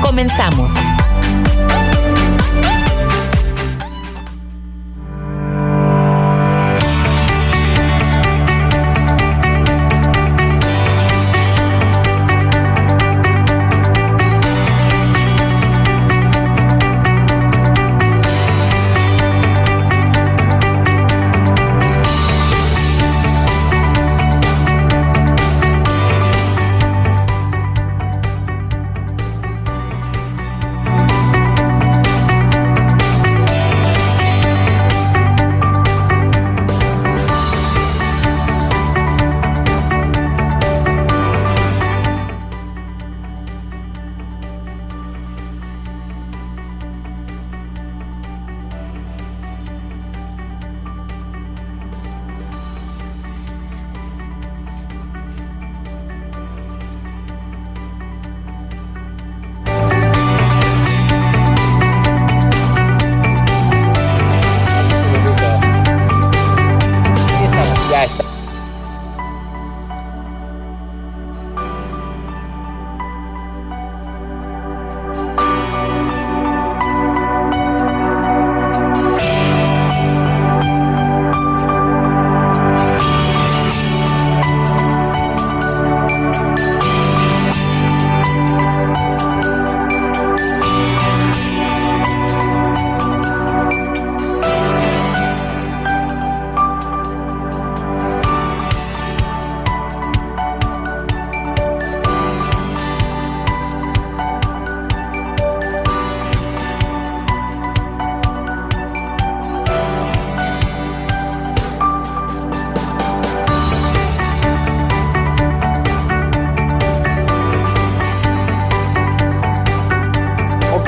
Comenzamos. 0.00 0.72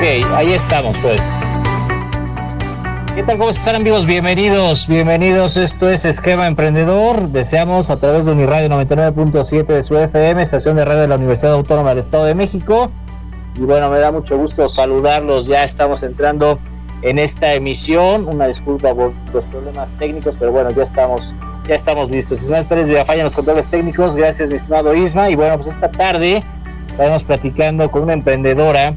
Ahí 0.05 0.51
estamos 0.51 0.97
pues. 1.01 1.21
¿Qué 3.15 3.23
tal? 3.23 3.37
¿Cómo 3.37 3.51
están 3.51 3.75
amigos? 3.75 4.05
Bienvenidos, 4.05 4.85
bienvenidos. 4.85 5.55
Esto 5.55 5.89
es 5.89 6.03
Esquema 6.03 6.47
Emprendedor. 6.47 7.29
Deseamos 7.29 7.89
a 7.89 7.95
través 7.95 8.25
de 8.25 8.33
Uniradio 8.33 8.67
99.7 8.67 9.65
de 9.65 9.81
su 9.81 9.97
FM, 9.97 10.41
estación 10.41 10.75
de 10.75 10.83
radio 10.83 11.01
de 11.01 11.07
la 11.07 11.15
Universidad 11.15 11.53
Autónoma 11.53 11.91
del 11.91 11.99
Estado 11.99 12.25
de 12.25 12.35
México. 12.35 12.91
Y 13.55 13.61
bueno, 13.61 13.89
me 13.89 13.99
da 13.99 14.11
mucho 14.11 14.37
gusto 14.37 14.67
saludarlos. 14.67 15.47
Ya 15.47 15.63
estamos 15.63 16.03
entrando 16.03 16.59
en 17.01 17.17
esta 17.17 17.53
emisión. 17.53 18.27
Una 18.27 18.47
disculpa 18.47 18.93
por 18.93 19.13
los 19.31 19.45
problemas 19.45 19.89
técnicos, 19.99 20.35
pero 20.37 20.51
bueno, 20.51 20.71
ya 20.71 20.83
estamos, 20.83 21.33
ya 21.65 21.75
estamos 21.75 22.11
listos. 22.11 22.43
Ismael 22.43 22.65
Pérez 22.65 22.87
Villafalla 22.87 23.21
en 23.21 23.25
los 23.27 23.35
controles 23.35 23.67
técnicos. 23.67 24.17
Gracias, 24.17 24.49
mi 24.49 24.55
estimado 24.55 24.93
Isma. 24.93 25.29
Y 25.29 25.35
bueno, 25.35 25.55
pues 25.55 25.69
esta 25.69 25.89
tarde 25.89 26.43
estaremos 26.91 27.23
platicando 27.23 27.89
con 27.89 28.03
una 28.03 28.13
emprendedora 28.13 28.95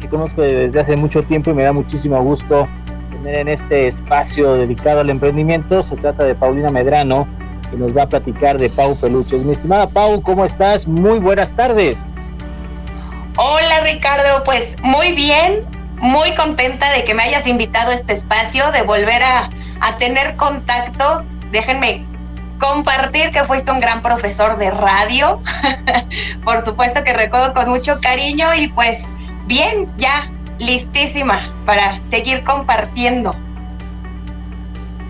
que 0.00 0.08
conozco 0.08 0.42
desde 0.42 0.80
hace 0.80 0.96
mucho 0.96 1.22
tiempo 1.22 1.50
y 1.50 1.54
me 1.54 1.62
da 1.62 1.72
muchísimo 1.72 2.20
gusto 2.22 2.66
tener 3.10 3.36
en 3.36 3.48
este 3.48 3.86
espacio 3.86 4.54
dedicado 4.54 5.00
al 5.00 5.10
emprendimiento. 5.10 5.82
Se 5.82 5.96
trata 5.96 6.24
de 6.24 6.34
Paulina 6.34 6.70
Medrano, 6.70 7.28
que 7.70 7.76
nos 7.76 7.96
va 7.96 8.02
a 8.04 8.06
platicar 8.06 8.58
de 8.58 8.70
Pau 8.70 8.96
Peluches. 8.96 9.42
Mi 9.42 9.52
estimada 9.52 9.88
Pau, 9.88 10.22
¿cómo 10.22 10.44
estás? 10.44 10.86
Muy 10.86 11.18
buenas 11.18 11.54
tardes. 11.54 11.98
Hola 13.36 13.80
Ricardo, 13.84 14.42
pues 14.44 14.76
muy 14.82 15.12
bien, 15.12 15.60
muy 15.98 16.34
contenta 16.34 16.90
de 16.92 17.04
que 17.04 17.14
me 17.14 17.22
hayas 17.22 17.46
invitado 17.46 17.90
a 17.90 17.94
este 17.94 18.12
espacio, 18.12 18.70
de 18.72 18.82
volver 18.82 19.22
a, 19.22 19.50
a 19.80 19.96
tener 19.98 20.36
contacto. 20.36 21.22
Déjenme 21.52 22.04
compartir 22.58 23.30
que 23.30 23.44
fuiste 23.44 23.70
un 23.70 23.80
gran 23.80 24.02
profesor 24.02 24.58
de 24.58 24.70
radio. 24.70 25.40
Por 26.44 26.62
supuesto 26.62 27.02
que 27.04 27.12
recuerdo 27.12 27.54
con 27.54 27.68
mucho 27.68 28.00
cariño 28.00 28.46
y 28.54 28.68
pues 28.68 29.04
bien, 29.50 29.88
ya 29.98 30.30
listísima 30.58 31.52
para 31.66 32.00
seguir 32.04 32.44
compartiendo. 32.44 33.34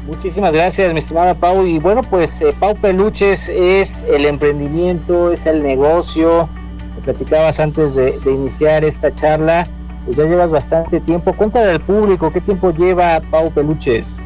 Muchísimas 0.07 0.55
gracias, 0.55 0.93
mi 0.95 0.99
estimada 0.99 1.35
Pau. 1.35 1.67
Y 1.67 1.79
bueno, 1.79 2.03
pues 2.03 2.41
eh, 2.41 2.55
Pau 2.59 2.75
Peluches 2.75 3.51
es 3.51 4.03
el 4.05 4.25
emprendimiento, 4.25 5.31
es 5.31 5.45
el 5.45 5.63
negocio. 5.63 6.49
Me 6.97 7.03
platicabas 7.03 7.61
antes 7.61 7.95
de, 7.95 8.19
iniciar 8.25 8.83
esta 8.83 9.15
charla, 9.15 9.69
pues 10.07 10.17
ya 10.17 10.25
llevas 10.25 10.51
bastante 10.51 11.01
tiempo. 11.01 11.35
Cuéntale 11.35 11.73
al 11.73 11.81
público, 11.81 12.33
¿qué 12.33 12.41
tiempo 12.41 12.71
lleva 12.71 13.21
Pau 13.31 13.51
Peluches? 13.51 14.17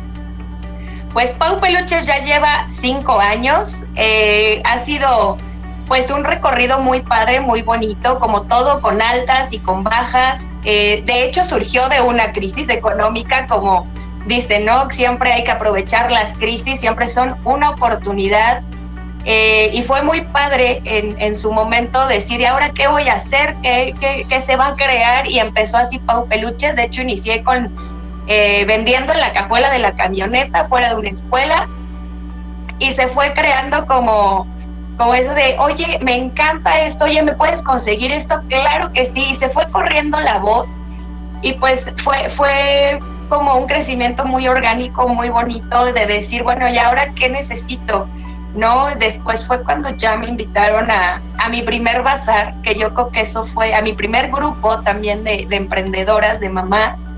Pues 1.12 1.32
Pau 1.32 1.60
Peluches 1.60 2.06
ya 2.06 2.24
lleva 2.24 2.68
cinco 2.68 3.18
años. 3.18 3.84
Eh, 3.96 4.62
ha 4.64 4.78
sido 4.78 5.38
pues 5.88 6.10
un 6.10 6.24
recorrido 6.24 6.80
muy 6.80 7.00
padre, 7.00 7.40
muy 7.40 7.62
bonito, 7.62 8.18
como 8.18 8.42
todo, 8.42 8.80
con 8.80 9.02
altas 9.02 9.52
y 9.52 9.58
con 9.58 9.84
bajas. 9.84 10.48
Eh, 10.64 11.02
de 11.04 11.24
hecho, 11.24 11.44
surgió 11.44 11.88
de 11.88 12.00
una 12.00 12.32
crisis 12.32 12.68
económica, 12.68 13.46
como 13.46 13.86
dice, 14.26 14.60
¿no? 14.60 14.90
Siempre 14.90 15.32
hay 15.32 15.44
que 15.44 15.50
aprovechar 15.50 16.10
las 16.10 16.36
crisis, 16.36 16.80
siempre 16.80 17.06
son 17.06 17.36
una 17.44 17.70
oportunidad. 17.70 18.62
Eh, 19.26 19.70
y 19.72 19.82
fue 19.82 20.02
muy 20.02 20.20
padre 20.20 20.82
en, 20.84 21.34
su 21.34 21.50
momento 21.50 22.06
decir, 22.08 22.40
¿y 22.40 22.44
ahora 22.44 22.70
qué 22.70 22.88
voy 22.88 23.08
a 23.08 23.14
hacer? 23.14 23.56
¿Qué, 23.62 24.26
qué, 24.28 24.40
se 24.40 24.56
va 24.56 24.68
a 24.68 24.76
crear? 24.76 25.28
Y 25.28 25.38
empezó 25.38 25.78
así 25.78 25.98
Pau 25.98 26.26
Peluches. 26.26 26.76
De 26.76 26.84
hecho, 26.84 27.02
inicié 27.02 27.42
con 27.42 27.70
eh, 28.26 28.64
vendiendo 28.66 29.12
en 29.12 29.20
la 29.20 29.32
cajuela 29.32 29.70
de 29.70 29.78
la 29.80 29.94
camioneta 29.94 30.64
fuera 30.64 30.90
de 30.90 30.96
una 30.96 31.08
escuela. 31.08 31.68
Y 32.78 32.92
se 32.92 33.06
fue 33.06 33.32
creando 33.34 33.86
como 33.86 34.46
como 34.96 35.14
eso 35.14 35.34
de, 35.34 35.56
oye, 35.58 35.98
me 36.02 36.16
encanta 36.16 36.80
esto, 36.82 37.04
oye, 37.04 37.22
¿me 37.22 37.32
puedes 37.32 37.62
conseguir 37.62 38.12
esto? 38.12 38.40
Claro 38.48 38.92
que 38.92 39.04
sí, 39.04 39.26
y 39.30 39.34
se 39.34 39.48
fue 39.48 39.66
corriendo 39.70 40.20
la 40.20 40.38
voz 40.38 40.80
y 41.42 41.52
pues 41.54 41.92
fue, 41.98 42.28
fue 42.28 43.00
como 43.28 43.56
un 43.56 43.66
crecimiento 43.66 44.24
muy 44.24 44.46
orgánico, 44.46 45.08
muy 45.08 45.28
bonito 45.28 45.92
de 45.92 46.06
decir, 46.06 46.42
bueno, 46.42 46.68
¿y 46.68 46.78
ahora 46.78 47.12
qué 47.14 47.28
necesito? 47.28 48.06
¿No? 48.54 48.86
Después 49.00 49.44
fue 49.44 49.62
cuando 49.64 49.90
ya 49.90 50.16
me 50.16 50.28
invitaron 50.28 50.88
a, 50.90 51.20
a 51.38 51.48
mi 51.48 51.62
primer 51.62 52.02
bazar, 52.02 52.54
que 52.62 52.76
yo 52.76 52.94
creo 52.94 53.10
que 53.10 53.22
eso 53.22 53.44
fue, 53.44 53.74
a 53.74 53.82
mi 53.82 53.92
primer 53.92 54.30
grupo 54.30 54.80
también 54.82 55.24
de, 55.24 55.44
de 55.48 55.56
emprendedoras, 55.56 56.38
de 56.38 56.48
mamás, 56.48 57.10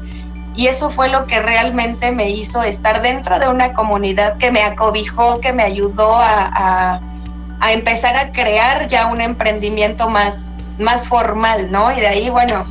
y 0.54 0.68
eso 0.68 0.88
fue 0.88 1.10
lo 1.10 1.26
que 1.26 1.38
realmente 1.40 2.10
me 2.10 2.30
hizo 2.30 2.62
estar 2.62 3.02
dentro 3.02 3.38
de 3.38 3.48
una 3.48 3.74
comunidad 3.74 4.38
que 4.38 4.50
me 4.50 4.62
acobijó, 4.62 5.38
que 5.40 5.52
me 5.52 5.62
ayudó 5.62 6.16
a 6.16 6.50
a 6.54 7.00
empezar 7.72 8.16
a 8.16 8.32
crear 8.32 8.86
ya 8.88 9.06
un 9.06 9.20
emprendimiento 9.20 10.08
más, 10.08 10.58
más 10.78 11.08
formal, 11.08 11.70
¿no? 11.70 11.90
Y 11.92 12.00
de 12.00 12.06
ahí, 12.06 12.30
bueno, 12.30 12.64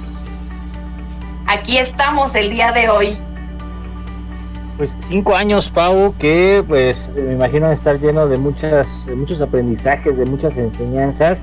aquí 1.47 1.77
estamos 1.77 2.35
el 2.35 2.49
día 2.49 2.71
de 2.71 2.89
hoy. 2.89 3.17
Pues 4.77 4.95
cinco 4.97 5.35
años, 5.35 5.69
Pau, 5.69 6.13
que 6.19 6.63
pues 6.67 7.09
me 7.15 7.33
imagino 7.33 7.71
estar 7.71 7.99
lleno 7.99 8.27
de 8.27 8.37
muchas, 8.37 9.09
muchos 9.15 9.41
aprendizajes, 9.41 10.17
de 10.17 10.25
muchas 10.25 10.57
enseñanzas, 10.57 11.39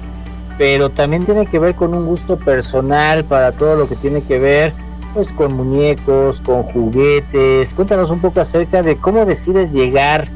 pero 0.58 0.90
también 0.90 1.24
tiene 1.24 1.46
que 1.46 1.58
ver 1.58 1.74
con 1.74 1.94
un 1.94 2.04
gusto 2.04 2.36
personal 2.36 3.24
para 3.24 3.52
todo 3.52 3.76
lo 3.76 3.88
que 3.88 3.96
tiene 3.96 4.22
que 4.22 4.38
ver 4.38 4.74
pues 5.14 5.32
con 5.32 5.54
muñecos, 5.54 6.40
con 6.40 6.62
juguetes. 6.62 7.74
Cuéntanos 7.74 8.10
un 8.10 8.20
poco 8.20 8.40
acerca 8.40 8.82
de 8.82 8.96
cómo 8.96 9.24
decides 9.24 9.72
llegar, 9.72 10.28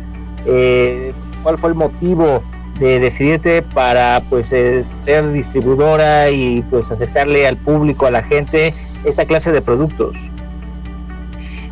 eh, 0.47 1.13
cuál 1.43 1.59
fue 1.59 1.71
el 1.71 1.77
motivo 1.77 2.43
de 2.79 3.01
decidirte 3.01 3.63
para 3.63 4.23
pues 4.29 4.53
eh, 4.53 4.83
ser 4.83 5.33
distribuidora 5.33 6.31
y 6.31 6.63
pues 6.71 6.91
acercarle 6.91 7.47
al 7.47 7.57
público, 7.57 8.07
a 8.07 8.11
la 8.11 8.23
gente, 8.23 8.75
esta 9.05 9.25
clase 9.25 9.53
de 9.53 9.63
productos. 9.63 10.17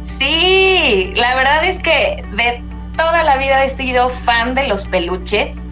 Sí, 0.03 1.13
la 1.17 1.35
verdad 1.35 1.65
es 1.65 1.79
que 1.79 2.25
de 2.33 2.63
toda 2.97 3.23
la 3.25 3.37
vida 3.37 3.65
he 3.65 3.71
sido 3.71 4.09
fan 4.09 4.55
de 4.55 4.67
los 4.67 4.87
peluches. 4.87 5.67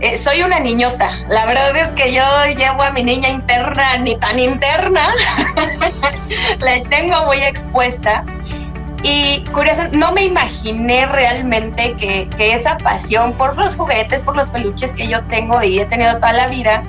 Eh, 0.00 0.16
soy 0.16 0.42
una 0.42 0.60
niñota. 0.60 1.10
La 1.28 1.44
verdad 1.44 1.76
es 1.76 1.88
que 1.88 2.12
yo 2.12 2.22
llevo 2.56 2.82
a 2.82 2.90
mi 2.90 3.02
niña 3.02 3.28
interna, 3.28 3.98
ni 3.98 4.16
tan 4.16 4.38
interna, 4.38 5.08
la 6.58 6.82
tengo 6.88 7.26
muy 7.26 7.38
expuesta. 7.42 8.24
Y 9.02 9.40
curioso, 9.52 9.82
no 9.92 10.12
me 10.12 10.24
imaginé 10.24 11.06
realmente 11.06 11.94
que, 11.94 12.28
que, 12.36 12.52
esa 12.52 12.76
pasión 12.78 13.32
por 13.32 13.56
los 13.56 13.76
juguetes, 13.76 14.22
por 14.22 14.36
los 14.36 14.48
peluches 14.48 14.92
que 14.92 15.08
yo 15.08 15.22
tengo 15.24 15.62
y 15.62 15.80
he 15.80 15.86
tenido 15.86 16.16
toda 16.16 16.34
la 16.34 16.48
vida, 16.48 16.82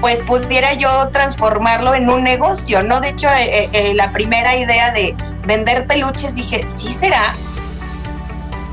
pues 0.00 0.22
pudiera 0.22 0.72
yo 0.74 1.08
transformarlo 1.08 1.94
en 1.94 2.08
un 2.08 2.24
negocio, 2.24 2.82
¿no? 2.82 3.00
De 3.00 3.10
hecho, 3.10 3.28
eh, 3.28 3.68
eh, 3.72 3.92
la 3.94 4.12
primera 4.12 4.56
idea 4.56 4.92
de 4.92 5.14
vender 5.44 5.86
peluches 5.86 6.34
dije, 6.34 6.64
sí 6.66 6.90
será. 6.90 7.34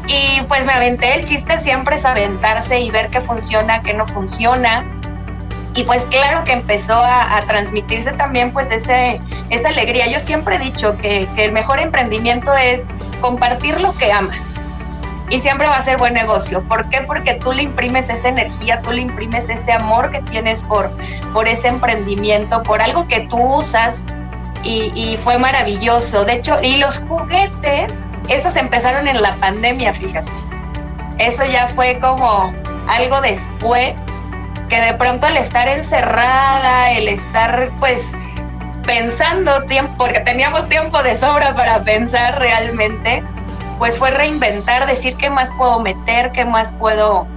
Y 0.08 0.42
pues 0.44 0.66
me 0.66 0.72
aventé, 0.74 1.16
el 1.16 1.26
chiste 1.26 1.60
siempre 1.60 1.98
es 1.98 2.06
aventarse 2.06 2.80
y 2.80 2.90
ver 2.90 3.10
qué 3.10 3.22
funciona, 3.22 3.84
qué 3.84 3.94
no 3.94 4.08
funciona 4.08 4.86
y 5.80 5.84
pues 5.84 6.06
claro 6.08 6.44
que 6.44 6.52
empezó 6.52 6.94
a, 6.94 7.42
transmitirse 7.48 8.12
también 8.12 8.52
pues 8.52 8.70
ese, 8.70 9.22
esa 9.50 9.70
alegría. 9.70 10.08
Yo 10.08 10.20
siempre 10.20 10.58
he 10.58 10.60
dicho 10.60 10.98
que, 10.98 11.26
el 11.38 11.54
mejor 11.54 11.80
emprendimiento 11.80 12.54
es 12.54 12.90
compartir 13.22 13.80
lo 13.80 13.96
que 13.96 14.12
amas. 14.12 14.48
Y 15.30 15.40
siempre 15.40 15.68
va 15.68 15.78
a 15.78 15.82
ser 15.82 15.98
buen 15.98 16.14
negocio. 16.14 16.62
¿Por 16.64 16.90
qué? 16.90 17.00
Porque 17.04 17.36
tú 17.36 17.54
le 17.54 17.64
imprimes 17.64 18.10
esa 18.10 18.28
energía, 18.28 18.82
tú 18.82 18.92
le 18.92 19.04
imprimes 19.04 19.50
ese 19.50 19.72
amor 19.72 20.12
que 20.12 20.22
tienes 20.24 20.64
por, 20.64 20.92
por 21.32 21.48
ese 21.48 21.70
emprendimiento, 21.70 22.62
por 22.64 22.82
algo 22.82 23.08
que 23.08 23.22
tú 23.30 23.38
usas 23.38 24.06
y, 24.64 24.92
y, 24.96 25.16
fue 25.16 25.38
maravilloso. 25.38 26.26
De 26.26 26.34
hecho, 26.34 26.60
y 26.62 26.76
los 26.76 27.00
juguetes, 27.08 28.06
esos 28.28 28.58
empezaron 28.58 29.08
en 29.08 29.22
la 29.22 29.34
pandemia, 29.36 29.94
fíjate. 29.94 30.32
Eso 31.20 31.46
ya 31.46 31.68
fue 31.70 31.98
como 32.02 32.54
algo 32.90 33.22
después 33.22 33.96
que 34.70 34.80
de 34.80 34.94
pronto 34.94 35.28
el 35.28 35.38
estar 35.38 35.68
encerrada, 35.68 36.92
el 36.92 37.08
estar 37.08 37.70
pues 37.80 38.16
pensando 38.86 39.64
tiempo, 39.64 39.94
porque 39.98 40.20
teníamos 40.22 40.70
tiempo 40.70 41.02
de 41.04 41.16
sobra 41.16 41.54
para 41.56 41.84
pensar 41.84 42.40
realmente, 42.40 43.24
pues 43.78 43.98
fue 43.98 44.12
reinventar, 44.12 44.88
decir 44.88 45.16
qué 45.18 45.30
más 45.30 45.52
puedo 45.58 45.80
meter, 45.80 46.32
qué 46.32 46.46
más 46.46 46.74
puedo 46.74 47.28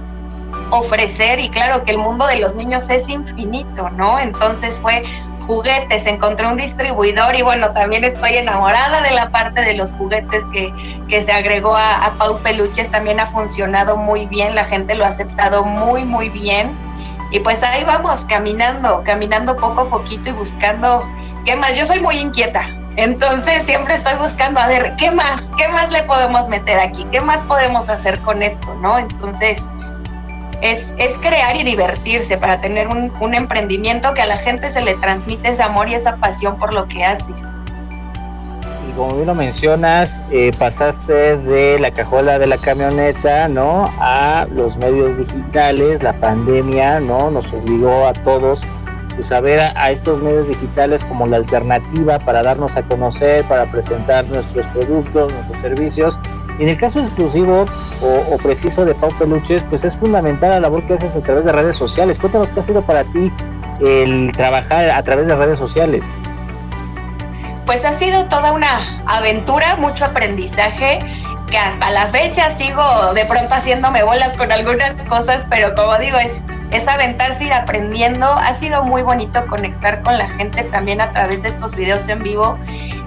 ofrecer 0.69 1.39
y 1.39 1.49
claro 1.49 1.83
que 1.83 1.91
el 1.91 1.97
mundo 1.97 2.25
de 2.27 2.37
los 2.37 2.55
niños 2.55 2.89
es 2.89 3.09
infinito, 3.09 3.89
¿no? 3.91 4.19
Entonces 4.19 4.79
fue 4.79 5.03
juguetes, 5.45 6.07
encontré 6.07 6.47
un 6.47 6.57
distribuidor 6.57 7.35
y 7.35 7.41
bueno, 7.41 7.71
también 7.73 8.03
estoy 8.03 8.35
enamorada 8.35 9.01
de 9.01 9.11
la 9.11 9.29
parte 9.29 9.61
de 9.61 9.73
los 9.73 9.91
juguetes 9.93 10.43
que, 10.53 10.73
que 11.09 11.21
se 11.21 11.31
agregó 11.31 11.75
a, 11.75 12.05
a 12.05 12.11
Pau 12.13 12.39
Peluches, 12.39 12.89
también 12.89 13.19
ha 13.19 13.25
funcionado 13.25 13.97
muy 13.97 14.25
bien, 14.27 14.55
la 14.55 14.63
gente 14.63 14.95
lo 14.95 15.03
ha 15.05 15.09
aceptado 15.09 15.63
muy, 15.65 16.05
muy 16.05 16.29
bien 16.29 16.71
y 17.33 17.39
pues 17.39 17.63
ahí 17.63 17.83
vamos, 17.83 18.25
caminando, 18.25 19.01
caminando 19.03 19.57
poco 19.57 19.81
a 19.81 19.89
poquito 19.89 20.29
y 20.29 20.33
buscando 20.33 21.03
qué 21.45 21.55
más. 21.55 21.75
Yo 21.75 21.87
soy 21.87 21.99
muy 21.99 22.17
inquieta, 22.17 22.67
entonces 22.95 23.63
siempre 23.63 23.95
estoy 23.95 24.13
buscando, 24.19 24.59
a 24.59 24.67
ver, 24.67 24.95
¿qué 24.97 25.09
más? 25.09 25.51
¿Qué 25.57 25.67
más 25.67 25.91
le 25.91 26.03
podemos 26.03 26.47
meter 26.47 26.77
aquí? 26.79 27.05
¿Qué 27.11 27.21
más 27.21 27.43
podemos 27.43 27.89
hacer 27.89 28.19
con 28.19 28.43
esto? 28.43 28.75
¿No? 28.75 28.99
Entonces, 28.99 29.63
es, 30.61 30.93
es 30.99 31.17
crear 31.17 31.55
y 31.55 31.63
divertirse 31.63 32.37
para 32.37 32.61
tener 32.61 32.87
un, 32.87 33.11
un 33.19 33.33
emprendimiento 33.33 34.13
que 34.13 34.21
a 34.21 34.27
la 34.27 34.37
gente 34.37 34.69
se 34.69 34.81
le 34.81 34.93
transmite 34.97 35.49
ese 35.49 35.63
amor 35.63 35.89
y 35.89 35.95
esa 35.95 36.17
pasión 36.17 36.59
por 36.59 36.71
lo 36.71 36.87
que 36.87 37.03
haces 37.03 37.57
como 38.95 39.15
bien 39.15 39.27
lo 39.27 39.35
mencionas, 39.35 40.21
eh, 40.31 40.51
pasaste 40.57 41.37
de 41.37 41.79
la 41.79 41.91
cajuela 41.91 42.39
de 42.39 42.47
la 42.47 42.57
camioneta, 42.57 43.47
¿no? 43.47 43.89
A 43.99 44.47
los 44.53 44.77
medios 44.77 45.17
digitales, 45.17 46.03
la 46.03 46.13
pandemia, 46.13 46.99
¿no? 46.99 47.31
Nos 47.31 47.51
obligó 47.53 48.07
a 48.07 48.13
todos 48.13 48.61
pues, 49.15 49.31
a 49.31 49.41
ver 49.41 49.59
a, 49.59 49.91
estos 49.91 50.21
medios 50.21 50.47
digitales 50.47 51.03
como 51.03 51.27
la 51.27 51.37
alternativa 51.37 52.19
para 52.19 52.43
darnos 52.43 52.77
a 52.77 52.83
conocer, 52.83 53.43
para 53.45 53.65
presentar 53.65 54.25
nuestros 54.27 54.65
productos, 54.67 55.31
nuestros 55.31 55.61
servicios. 55.61 56.19
Y 56.59 56.63
en 56.63 56.69
el 56.69 56.77
caso 56.77 56.99
exclusivo 56.99 57.65
o, 58.01 58.33
o, 58.33 58.37
preciso 58.37 58.85
de 58.85 58.93
Pau 58.93 59.11
Peluches, 59.17 59.63
pues 59.69 59.83
es 59.83 59.95
fundamental 59.97 60.51
la 60.51 60.59
labor 60.59 60.83
que 60.83 60.93
haces 60.93 61.15
a 61.15 61.21
través 61.21 61.45
de 61.45 61.51
redes 61.51 61.75
sociales. 61.75 62.19
Cuéntanos 62.19 62.51
qué 62.51 62.59
ha 62.59 62.63
sido 62.63 62.81
para 62.83 63.03
ti 63.05 63.31
el 63.79 64.31
trabajar 64.33 64.91
a 64.91 65.01
través 65.01 65.27
de 65.27 65.35
redes 65.35 65.57
sociales 65.57 66.03
pues 67.65 67.85
ha 67.85 67.91
sido 67.91 68.25
toda 68.25 68.51
una 68.51 69.01
aventura, 69.05 69.75
mucho 69.77 70.05
aprendizaje 70.05 70.99
que 71.49 71.57
hasta 71.57 71.91
la 71.91 72.07
fecha 72.07 72.49
sigo 72.49 73.13
de 73.13 73.25
pronto 73.25 73.53
haciéndome 73.53 74.01
bolas 74.03 74.35
con 74.35 74.51
algunas 74.51 74.95
cosas, 75.05 75.45
pero 75.49 75.75
como 75.75 75.97
digo, 75.99 76.17
es, 76.17 76.43
es 76.71 76.87
aventarse, 76.87 77.45
ir 77.45 77.53
aprendiendo. 77.53 78.25
Ha 78.25 78.53
sido 78.53 78.83
muy 78.83 79.03
bonito 79.03 79.45
conectar 79.45 80.01
con 80.01 80.17
la 80.17 80.27
gente 80.27 80.63
también 80.63 80.99
a 80.99 81.11
través 81.11 81.43
de 81.43 81.49
estos 81.49 81.75
videos 81.75 82.07
en 82.07 82.23
vivo 82.23 82.57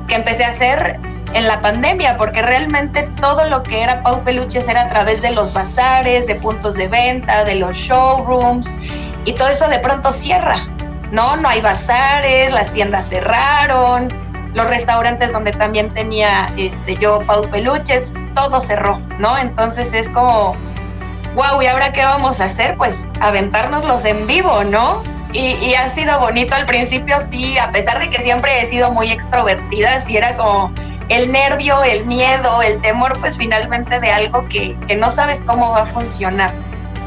que 0.06 0.14
empecé 0.14 0.44
a 0.44 0.50
hacer 0.50 1.00
en 1.34 1.48
la 1.48 1.60
pandemia, 1.60 2.16
porque 2.16 2.40
realmente 2.40 3.02
todo 3.20 3.44
lo 3.46 3.62
que 3.62 3.82
era 3.82 4.02
Pau 4.02 4.22
Peluches 4.22 4.68
era 4.68 4.82
a 4.82 4.88
través 4.88 5.22
de 5.22 5.30
los 5.30 5.52
bazares, 5.52 6.26
de 6.26 6.36
puntos 6.36 6.76
de 6.76 6.86
venta, 6.88 7.44
de 7.44 7.56
los 7.56 7.76
showrooms, 7.76 8.76
y 9.24 9.32
todo 9.32 9.48
eso 9.48 9.68
de 9.68 9.80
pronto 9.80 10.12
cierra, 10.12 10.64
¿no? 11.10 11.36
No 11.36 11.48
hay 11.48 11.60
bazares, 11.60 12.52
las 12.52 12.72
tiendas 12.72 13.08
cerraron, 13.08 14.08
los 14.56 14.68
restaurantes 14.68 15.32
donde 15.34 15.52
también 15.52 15.92
tenía 15.92 16.50
este, 16.56 16.96
yo 16.96 17.20
Pau 17.26 17.48
Peluches, 17.50 18.14
todo 18.34 18.60
cerró, 18.60 18.98
¿no? 19.18 19.36
Entonces 19.36 19.92
es 19.92 20.08
como, 20.08 20.56
wow, 21.34 21.60
¿y 21.60 21.66
ahora 21.66 21.92
qué 21.92 22.02
vamos 22.02 22.40
a 22.40 22.44
hacer? 22.44 22.74
Pues 22.78 23.06
aventárnoslos 23.20 24.06
en 24.06 24.26
vivo, 24.26 24.64
¿no? 24.64 25.02
Y, 25.34 25.74
ha 25.74 25.90
sido 25.90 26.18
bonito 26.18 26.54
al 26.54 26.64
principio, 26.64 27.20
sí, 27.20 27.58
a 27.58 27.70
pesar 27.70 28.00
de 28.00 28.08
que 28.08 28.22
siempre 28.22 28.62
he 28.62 28.64
sido 28.64 28.90
muy 28.90 29.10
extrovertida, 29.10 30.00
sí 30.00 30.16
era 30.16 30.34
como 30.34 30.72
el 31.10 31.30
nervio, 31.30 31.84
el 31.84 32.06
miedo, 32.06 32.62
el 32.62 32.80
temor, 32.80 33.18
pues 33.20 33.36
finalmente 33.36 34.00
de 34.00 34.10
algo 34.10 34.48
que, 34.48 34.74
que 34.88 34.96
no 34.96 35.10
sabes 35.10 35.42
cómo 35.46 35.72
va 35.72 35.82
a 35.82 35.86
funcionar. 35.86 36.54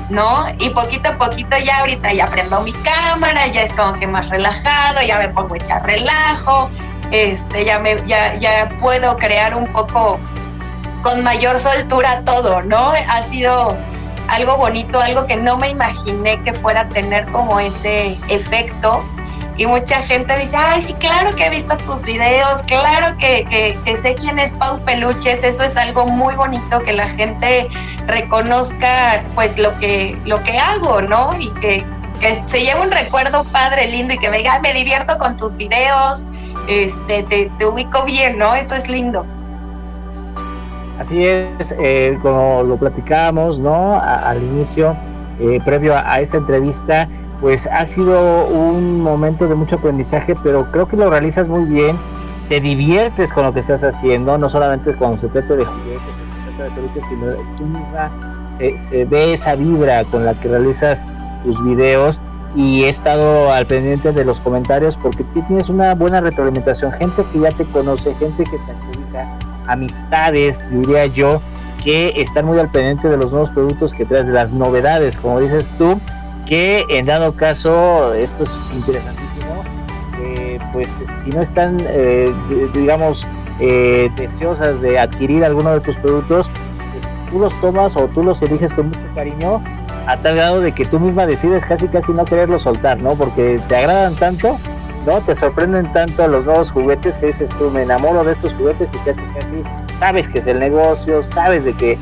¿no? 0.10 0.46
Y 0.60 0.70
poquito 0.70 1.10
a 1.10 1.18
poquito 1.18 1.58
ya 1.58 1.79
ahorita 1.79 2.13
ya 2.13 2.29
prendo 2.29 2.62
mi 2.62 2.74
cámara, 2.74 3.48
ya 3.48 3.63
es 3.63 3.74
como 3.74 3.94
que 3.94 4.08
más 4.08 4.29
relajado, 4.29 5.01
ya 5.06 5.20
me 5.20 5.29
pongo 5.29 5.53
a 5.53 5.58
echar 5.58 5.86
relajo, 5.86 6.70
este, 7.12 7.66
ya, 7.66 7.80
me, 7.80 7.98
ya, 8.06 8.36
ya 8.36 8.70
puedo 8.80 9.18
crear 9.18 9.56
un 9.56 9.68
poco 9.68 10.20
con 11.01 11.24
mayor 11.24 11.58
soltura 11.60 12.24
todo, 12.25 12.62
¿no? 12.62 12.92
Ha 13.10 13.24
sido 13.24 13.75
algo 14.28 14.58
bonito, 14.58 15.00
algo 15.00 15.25
que 15.25 15.36
no 15.36 15.58
me 15.58 15.70
imaginé 15.70 16.42
que 16.44 16.54
fuera 16.54 16.82
a 16.82 16.89
tener 16.89 17.25
como 17.32 17.60
ese 17.60 18.18
efecto. 18.30 19.04
Y 19.58 19.66
mucha 19.66 20.01
gente 20.04 20.38
dice, 20.38 20.56
ay, 20.56 20.82
sí, 20.82 20.94
claro 20.94 21.36
que 21.36 21.46
he 21.46 21.50
visto 21.50 21.75
tus 21.80 22.04
videos, 22.04 22.63
claro 22.63 23.18
que, 23.18 23.44
que, 23.50 23.78
que, 23.84 23.98
sé 23.98 24.16
quién 24.16 24.39
es 24.39 24.54
Pau 24.54 24.80
Peluches, 24.86 25.44
eso 25.44 25.66
es 25.66 25.75
algo 25.75 26.06
muy 26.06 26.34
bonito, 26.36 26.82
que 26.84 26.94
la 26.94 27.10
gente 27.10 27.68
reconozca 28.08 29.22
pues 29.36 29.58
lo 29.58 29.78
que, 29.80 30.18
lo 30.24 30.42
que 30.44 30.58
hago, 30.58 31.01
¿no? 31.01 31.38
Y 31.38 31.50
que, 31.56 31.86
que 32.22 32.42
se 32.46 32.62
lleve 32.62 32.80
un 32.80 32.92
recuerdo 32.92 33.44
padre, 33.46 33.89
lindo 33.89 34.13
y 34.13 34.18
que 34.18 34.30
me 34.30 34.38
diga, 34.38 34.60
me 34.62 34.74
divierto 34.74 35.18
con 35.18 35.36
tus 35.36 35.58
videos, 35.58 36.24
este, 36.70 37.24
te, 37.24 37.66
ubico 37.66 38.06
bien, 38.06 38.38
¿no? 38.38 38.56
Eso 38.56 38.76
es 38.76 38.88
lindo. 38.88 39.26
Así 41.00 41.26
es, 41.26 41.74
eh, 41.80 42.18
como 42.22 42.64
lo 42.64 42.78
platicábamos, 42.78 43.58
¿no? 43.58 44.00
al 44.00 44.44
inicio, 44.44 44.96
eh, 45.40 45.60
previo 45.64 45.96
a, 45.96 46.20
esta 46.20 46.38
entrevista, 46.38 47.08
pues 47.42 47.68
ha 47.68 47.86
sido 47.86 48.46
un 48.48 49.02
momento 49.02 49.48
de 49.48 49.56
mucho 49.56 49.76
aprendizaje, 49.76 50.36
pero 50.44 50.70
creo 50.72 50.88
que 50.88 50.98
lo 50.98 51.10
realizas 51.10 51.48
muy 51.48 51.64
bien, 51.64 51.98
te 52.50 52.60
diviertes 52.60 53.32
con 53.32 53.46
lo 53.46 53.54
que 53.54 53.62
estás 53.62 53.84
haciendo, 53.84 54.38
no 54.38 54.50
solamente 54.50 54.94
cuando 54.94 55.18
se 55.18 55.30
trata 55.30 55.56
de 55.56 55.64
juguetes, 55.64 56.14
se 56.46 56.58
trata 56.58 56.82
de 56.82 57.02
sino 57.08 58.78
se, 58.78 58.78
se 58.90 59.06
ve 59.06 59.34
esa 59.34 59.56
vibra 59.56 60.04
con 60.04 60.26
la 60.26 60.34
que 60.34 60.50
realizas 60.50 61.06
tus 61.46 61.64
videos 61.64 62.20
y 62.56 62.84
he 62.84 62.89
estado 62.89 63.51
al 63.51 63.65
pendiente 63.65 64.12
de 64.12 64.25
los 64.25 64.39
comentarios 64.39 64.98
porque 64.98 65.24
tienes 65.48 65.70
una 65.70 65.94
buena 65.96 66.22
retroalimentación, 66.22 66.91
gente 66.94 67.24
que 67.32 67.39
ya 67.39 67.51
te 67.51 67.65
conoce, 67.65 68.13
gente 68.15 68.44
que 68.44 68.58
te 68.58 68.72
adjudica, 68.72 69.38
amistades, 69.68 70.58
diría 70.72 71.06
yo, 71.06 71.41
que 71.84 72.22
están 72.22 72.46
muy 72.46 72.60
al 72.60 72.70
pendiente 72.70 73.08
de 73.08 73.18
los 73.18 73.32
nuevos 73.32 73.50
productos 73.51 73.94
que 73.94 74.06
traes, 74.06 74.25
de 74.25 74.34
las 74.34 74.51
novedades, 74.51 75.18
como 75.18 75.39
dices 75.39 75.68
tú, 75.77 76.00
que 76.46 76.84
en 76.89 77.06
dado 77.06 77.34
caso, 77.34 78.13
esto 78.13 78.44
es 78.44 78.75
interesantísimo, 78.75 79.63
pues 80.74 80.88
si 81.22 81.29
no 81.29 81.41
están, 81.41 81.77
eh, 81.88 82.32
digamos, 82.74 83.25
eh, 83.60 84.10
deseosas 84.15 84.82
de 84.82 85.00
adquirir 85.00 85.44
alguno 85.44 85.72
de 85.72 85.79
tus 85.82 85.96
productos, 85.98 86.50
pues 86.91 87.32
tú 87.32 87.39
los 87.39 87.62
tomas 87.62 87.96
o 87.96 88.08
tú 88.08 88.24
los 88.24 88.41
eliges 88.41 88.74
con 88.74 88.88
mucho 88.88 89.00
cariño 89.15 89.62
a 90.10 90.18
tal 90.18 90.36
grado 90.36 90.60
de 90.60 90.72
que 90.72 90.86
tú 90.86 91.00
misma 91.00 91.28
decides 91.28 91.63
casi 91.66 91.88
casi 91.88 92.12
no 92.13 92.25
quererlo 92.25 92.58
soltar, 92.58 93.00
¿no? 93.00 93.13
Porque 93.13 93.60
te 93.68 93.75
agradan 93.75 94.16
tanto, 94.16 94.58
¿no? 95.06 95.22
Te 95.22 95.36
sorprenden 95.36 95.86
tanto 95.94 96.28
los 96.28 96.46
nuevos 96.46 96.72
juguetes 96.72 97.16
que 97.18 97.28
dices 97.28 97.48
tú, 97.60 97.70
me 97.70 97.84
enamoro 97.84 98.24
de 98.24 98.32
estos 98.32 98.51
juguetes 98.56 98.89
y 98.92 98.98
casi 98.98 99.22
casi 99.22 99.63
sabes 100.00 100.28
que 100.28 100.39
es 100.39 100.48
el 100.48 100.58
negocio, 100.58 101.22
sabes 101.22 101.63
de 101.63 101.74
que 101.74 102.00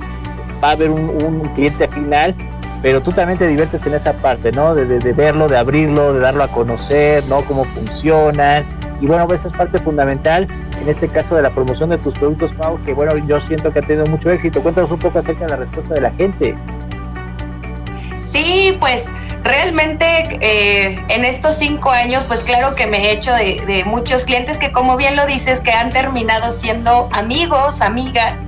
va 0.64 0.70
a 0.70 0.72
haber 0.72 0.90
un, 0.90 1.42
cliente 1.54 1.90
final, 1.90 2.34
pero 2.82 3.02
tú 3.02 3.12
también 3.12 3.38
te 3.38 3.46
diviertes 3.46 3.86
en 3.86 3.94
esa 3.94 4.14
parte, 4.14 4.54
¿no? 4.54 4.74
De, 4.74 4.86
de, 4.86 5.14
verlo, 5.14 5.50
de 5.50 5.58
abrirlo, 5.58 6.14
de 6.14 6.22
darlo 6.22 6.44
a 6.44 6.48
conocer, 6.48 7.26
¿no? 7.26 7.42
Cómo 7.42 7.66
funcionan. 7.66 8.64
Y 9.02 9.06
bueno, 9.08 9.28
esa 9.34 9.50
es 9.50 9.54
parte 9.54 9.80
fundamental 9.80 10.48
en 10.82 10.88
este 10.88 11.10
caso 11.10 11.36
de 11.36 11.42
la 11.42 11.50
promoción 11.50 11.90
de 11.90 11.98
tus 11.98 12.14
productos, 12.14 12.54
Pau, 12.54 12.80
que 12.86 12.94
bueno, 12.94 13.18
yo 13.28 13.42
siento 13.42 13.74
que 13.74 13.80
ha 13.80 13.82
tenido 13.82 14.06
mucho 14.06 14.32
éxito. 14.32 14.62
Cuéntanos 14.62 14.90
un 14.92 15.00
poco 15.00 15.20
acerca 15.20 15.44
de 15.44 15.52
la 15.52 15.58
respuesta 15.58 15.94
de 15.94 16.02
la 16.02 16.12
gente. 16.12 16.56
Sí, 18.30 18.76
pues 18.80 19.10
realmente 19.44 20.06
eh, 20.42 21.02
en 21.08 21.24
estos 21.24 21.58
cinco 21.58 21.92
años, 21.92 22.24
pues 22.28 22.44
claro 22.44 22.76
que 22.76 22.86
me 22.86 23.06
he 23.06 23.12
hecho 23.12 23.34
de, 23.34 23.84
muchos 23.86 24.26
clientes 24.26 24.60
que 24.60 24.72
como 24.72 24.98
bien 24.98 25.16
lo 25.16 25.26
dices, 25.26 25.62
que 25.62 25.72
han 25.72 25.92
terminado 25.92 26.52
siendo 26.52 27.10
amigos, 27.14 27.82
amigas 27.82 28.44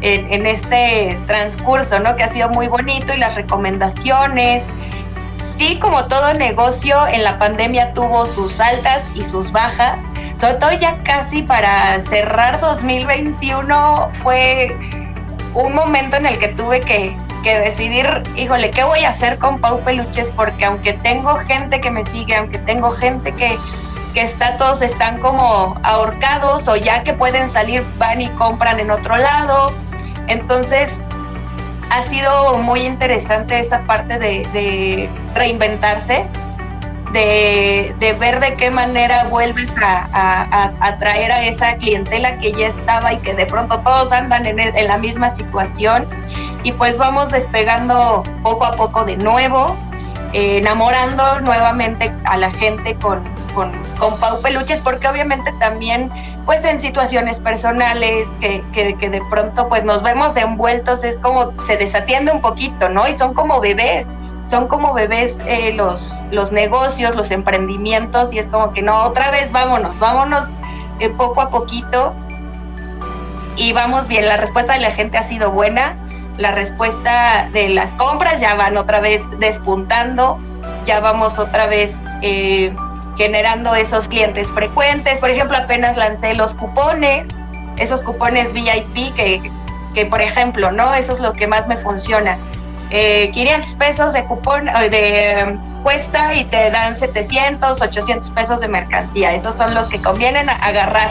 en, 0.00 0.46
este 0.46 1.18
transcurso, 1.26 1.98
¿no? 1.98 2.14
Que 2.14 2.22
ha 2.22 2.28
sido 2.28 2.48
muy 2.50 2.68
bonito 2.68 3.12
y 3.12 3.18
las 3.18 3.34
recomendaciones. 3.34 4.66
Sí, 5.36 5.76
como 5.80 6.04
todo 6.04 6.34
negocio, 6.34 7.04
en 7.08 7.24
la 7.24 7.38
pandemia 7.40 7.92
tuvo 7.94 8.26
sus 8.26 8.60
altas 8.60 9.02
y 9.16 9.24
sus 9.24 9.50
bajas. 9.50 10.04
Sobre 10.36 10.54
todo 10.54 10.72
ya 10.72 11.02
casi 11.02 11.42
para 11.42 12.00
cerrar 12.00 12.60
2021 12.60 14.10
fue 14.22 14.76
un 15.54 15.74
momento 15.74 16.16
en 16.16 16.26
el 16.26 16.38
que 16.38 16.48
tuve 16.48 16.80
que 16.80 17.16
que 17.42 17.58
decidir, 17.58 18.22
híjole, 18.36 18.70
¿qué 18.70 18.84
voy 18.84 19.00
a 19.00 19.10
hacer 19.10 19.38
con 19.38 19.60
Pau 19.60 19.80
Peluches? 19.80 20.30
Porque 20.30 20.64
aunque 20.64 20.92
tengo 20.94 21.34
gente 21.36 21.80
que 21.80 21.90
me 21.90 22.04
sigue, 22.04 22.36
aunque 22.36 22.58
tengo 22.58 22.90
gente 22.90 23.32
que, 23.34 23.58
que 24.14 24.22
está, 24.22 24.56
todos 24.56 24.82
están 24.82 25.18
como 25.20 25.78
ahorcados 25.82 26.68
o 26.68 26.76
ya 26.76 27.02
que 27.04 27.12
pueden 27.12 27.48
salir, 27.48 27.84
van 27.98 28.20
y 28.20 28.28
compran 28.30 28.80
en 28.80 28.90
otro 28.90 29.16
lado. 29.16 29.72
Entonces, 30.26 31.02
ha 31.90 32.02
sido 32.02 32.58
muy 32.58 32.80
interesante 32.80 33.58
esa 33.58 33.80
parte 33.80 34.18
de, 34.18 34.46
de 34.52 35.08
reinventarse, 35.34 36.26
de, 37.12 37.94
de, 37.98 38.12
ver 38.14 38.40
de 38.40 38.54
qué 38.56 38.70
manera 38.70 39.24
vuelves 39.24 39.72
a, 39.82 40.72
atraer 40.80 41.32
a 41.32 41.46
esa 41.46 41.76
clientela 41.76 42.38
que 42.38 42.52
ya 42.52 42.68
estaba 42.68 43.12
y 43.12 43.18
que 43.18 43.34
de 43.34 43.46
pronto 43.46 43.80
todos 43.80 44.12
andan 44.12 44.46
en, 44.46 44.58
en 44.58 44.86
la 44.86 44.98
misma 44.98 45.28
situación 45.28 46.06
y 46.62 46.72
pues 46.72 46.98
vamos 46.98 47.30
despegando 47.30 48.24
poco 48.42 48.64
a 48.64 48.72
poco 48.72 49.04
de 49.04 49.16
nuevo, 49.16 49.76
eh, 50.32 50.58
enamorando 50.58 51.40
nuevamente 51.40 52.12
a 52.24 52.36
la 52.36 52.50
gente 52.50 52.94
con, 52.96 53.22
con, 53.54 53.72
con, 53.98 54.18
Pau 54.18 54.40
Peluches, 54.42 54.80
porque 54.80 55.08
obviamente 55.08 55.52
también 55.52 56.10
pues 56.44 56.64
en 56.64 56.78
situaciones 56.78 57.38
personales 57.38 58.36
que, 58.40 58.62
que, 58.72 58.94
que, 58.96 59.08
de 59.08 59.22
pronto 59.30 59.68
pues 59.68 59.84
nos 59.84 60.02
vemos 60.02 60.36
envueltos, 60.36 61.04
es 61.04 61.16
como 61.16 61.52
se 61.62 61.76
desatiende 61.76 62.32
un 62.32 62.40
poquito, 62.40 62.88
¿no? 62.88 63.08
Y 63.08 63.16
son 63.16 63.34
como 63.34 63.60
bebés, 63.60 64.10
son 64.48 64.68
como 64.68 64.94
bebés 64.94 65.40
eh, 65.46 65.72
los, 65.74 66.12
los 66.30 66.52
negocios, 66.52 67.14
los 67.14 67.30
emprendimientos, 67.30 68.32
y 68.32 68.38
es 68.38 68.48
como 68.48 68.72
que 68.72 68.82
no, 68.82 69.04
otra 69.04 69.30
vez 69.30 69.52
vámonos, 69.52 69.98
vámonos 69.98 70.46
eh, 71.00 71.10
poco 71.10 71.40
a 71.40 71.50
poquito 71.50 72.14
y 73.56 73.72
vamos 73.72 74.08
bien, 74.08 74.26
la 74.26 74.36
respuesta 74.36 74.74
de 74.74 74.80
la 74.80 74.90
gente 74.90 75.18
ha 75.18 75.22
sido 75.22 75.50
buena 75.50 75.96
la 76.38 76.52
respuesta 76.52 77.48
de 77.52 77.68
las 77.68 77.94
compras 77.96 78.40
ya 78.40 78.54
van 78.54 78.76
otra 78.76 79.00
vez 79.00 79.28
despuntando, 79.38 80.38
ya 80.84 81.00
vamos 81.00 81.38
otra 81.38 81.66
vez 81.66 82.06
eh, 82.22 82.74
generando 83.16 83.74
esos 83.74 84.06
clientes 84.08 84.50
frecuentes. 84.52 85.18
Por 85.18 85.30
ejemplo, 85.30 85.58
apenas 85.58 85.96
lancé 85.96 86.34
los 86.34 86.54
cupones, 86.54 87.34
esos 87.76 88.02
cupones 88.02 88.52
VIP 88.52 89.14
que, 89.16 89.52
que 89.94 90.06
por 90.06 90.22
ejemplo, 90.22 90.70
¿no? 90.70 90.94
Eso 90.94 91.12
es 91.12 91.20
lo 91.20 91.32
que 91.32 91.48
más 91.48 91.66
me 91.66 91.76
funciona. 91.76 92.38
500 92.90 93.70
eh, 93.70 93.76
pesos 93.78 94.12
de 94.12 94.24
cupón 94.24 94.68
eh, 94.68 94.88
de 94.88 95.58
cuesta 95.82 96.34
y 96.34 96.44
te 96.44 96.70
dan 96.70 96.96
700, 96.96 97.80
800 97.82 98.30
pesos 98.30 98.60
de 98.60 98.68
mercancía. 98.68 99.34
Esos 99.34 99.56
son 99.56 99.74
los 99.74 99.88
que 99.88 100.00
convienen 100.00 100.48
agarrar, 100.48 101.10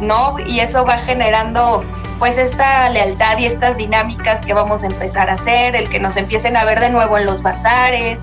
¿no? 0.00 0.36
Y 0.46 0.60
eso 0.60 0.84
va 0.84 0.98
generando 0.98 1.84
pues 2.18 2.38
esta 2.38 2.88
lealtad 2.88 3.38
y 3.38 3.44
estas 3.44 3.76
dinámicas 3.76 4.44
que 4.44 4.54
vamos 4.54 4.82
a 4.82 4.86
empezar 4.86 5.28
a 5.28 5.34
hacer, 5.34 5.76
el 5.76 5.88
que 5.90 6.00
nos 6.00 6.16
empiecen 6.16 6.56
a 6.56 6.64
ver 6.64 6.80
de 6.80 6.88
nuevo 6.88 7.18
en 7.18 7.26
los 7.26 7.42
bazares, 7.42 8.22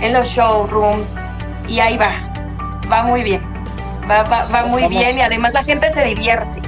en 0.00 0.12
los 0.12 0.28
showrooms, 0.28 1.18
y 1.68 1.80
ahí 1.80 1.96
va, 1.96 2.12
va 2.90 3.02
muy 3.02 3.24
bien, 3.24 3.42
va, 4.08 4.22
va, 4.22 4.64
muy 4.64 4.86
bien 4.86 5.18
y 5.18 5.22
además 5.22 5.52
la 5.54 5.64
gente 5.64 5.90
se 5.90 6.04
divierte. 6.04 6.61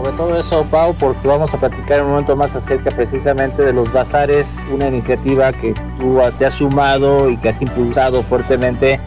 Sobre 0.00 0.16
todo 0.16 0.40
eso, 0.40 0.64
Pau, 0.70 0.94
porque 0.94 1.28
vamos 1.28 1.52
a 1.52 1.58
platicar 1.58 2.02
un 2.02 2.12
momento 2.12 2.34
más 2.34 2.56
acerca 2.56 2.90
precisamente 2.90 3.62
de 3.62 3.74
los 3.74 3.92
bazares, 3.92 4.46
una 4.72 4.88
iniciativa 4.88 5.52
que 5.52 5.74
tú 5.98 6.18
te 6.38 6.46
has 6.46 6.54
sumado 6.54 7.28
y 7.28 7.36
que 7.36 7.50
has 7.50 7.60
impulsado 7.60 8.22
fuertemente 8.22 8.98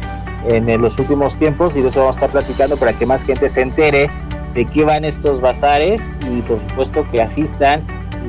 en 0.47 0.79
los 0.79 0.99
últimos 0.99 1.35
tiempos 1.35 1.75
y 1.75 1.81
de 1.81 1.89
eso 1.89 2.01
vamos 2.01 2.17
a 2.17 2.25
estar 2.27 2.29
platicando 2.29 2.77
para 2.77 2.93
que 2.93 3.07
más 3.07 3.23
gente 3.23 3.49
se 3.49 3.61
entere 3.61 4.11
de 4.53 4.65
qué 4.65 4.83
van 4.83 5.03
estos 5.03 5.41
bazares 5.41 5.99
y 6.29 6.41
por 6.41 6.59
supuesto 6.59 7.07
que 7.11 7.23
asistan 7.23 7.81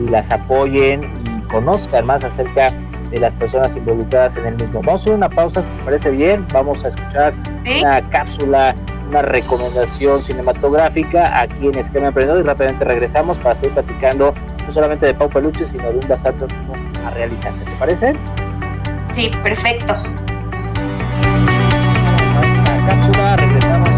y 0.03 0.09
las 0.09 0.31
apoyen 0.31 1.03
y 1.03 1.43
conozcan 1.49 2.07
más 2.07 2.25
acerca 2.25 2.73
de 3.11 3.21
las 3.21 3.35
personas 3.35 3.77
involucradas 3.77 4.39
en 4.39 4.47
el 4.47 4.55
mismo. 4.55 4.81
Vamos 4.81 5.03
a 5.03 5.05
hacer 5.05 5.13
una 5.13 5.29
pausa, 5.29 5.63
si 5.63 5.69
te 5.69 5.85
parece 5.85 6.11
bien, 6.13 6.47
vamos 6.51 6.83
a 6.83 6.89
escuchar 6.89 7.35
una 7.79 8.01
cápsula, 8.09 8.75
una 9.09 9.23
recomendación 9.23 10.23
cinematográfica 10.23 11.41
aquí 11.41 11.69
en 11.69 11.79
Esquema 11.79 12.09
Emprendedor 12.09 12.41
y 12.41 12.43
rápidamente 12.45 12.85
regresamos 12.85 13.39
para 13.39 13.55
seguir 13.55 13.73
platicando 13.75 14.35
no 14.67 14.73
solamente 14.73 15.07
de 15.07 15.15
Pau 15.15 15.29
Peluche, 15.29 15.65
sino 15.65 15.91
de 15.91 15.99
un 15.99 16.09
bazar 16.09 16.35
a 17.05 17.11
realizarse. 17.11 17.61
¿Te 17.61 17.77
parece? 17.79 18.15
Sí, 19.13 19.31
perfecto. 19.43 19.95
cápsula, 22.87 23.37
regresamos. 23.37 23.94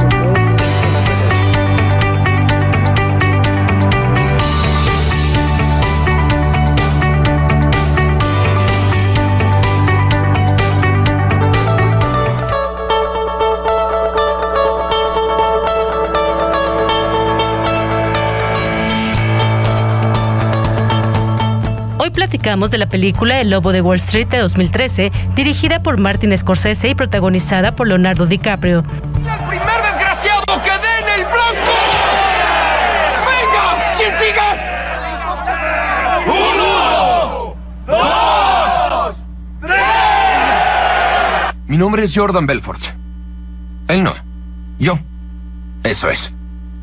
Platicamos 22.26 22.72
de 22.72 22.78
la 22.78 22.88
película 22.88 23.40
El 23.40 23.50
Lobo 23.50 23.70
de 23.70 23.80
Wall 23.80 23.98
Street 23.98 24.26
de 24.26 24.38
2013, 24.38 25.12
dirigida 25.36 25.80
por 25.80 26.00
Martin 26.00 26.36
Scorsese 26.36 26.88
y 26.88 26.96
protagonizada 26.96 27.76
por 27.76 27.86
Leonardo 27.86 28.26
DiCaprio. 28.26 28.80
¡El 28.80 28.84
primer 29.48 29.80
desgraciado 29.80 30.42
que 30.44 30.70
dé 30.70 30.92
en 31.02 31.20
el 31.20 31.24
blanco! 31.24 31.72
¡Venga! 33.30 33.94
¿Quién 33.96 34.12
siga? 34.16 34.58
¡Uno! 36.26 37.54
¡Dos! 37.86 39.16
¡Tres! 39.60 39.80
Mi 41.68 41.76
nombre 41.76 42.02
es 42.02 42.12
Jordan 42.12 42.44
Belfort. 42.44 42.82
Él 43.86 44.02
no. 44.02 44.16
Yo. 44.80 44.98
Eso 45.84 46.10
es. 46.10 46.32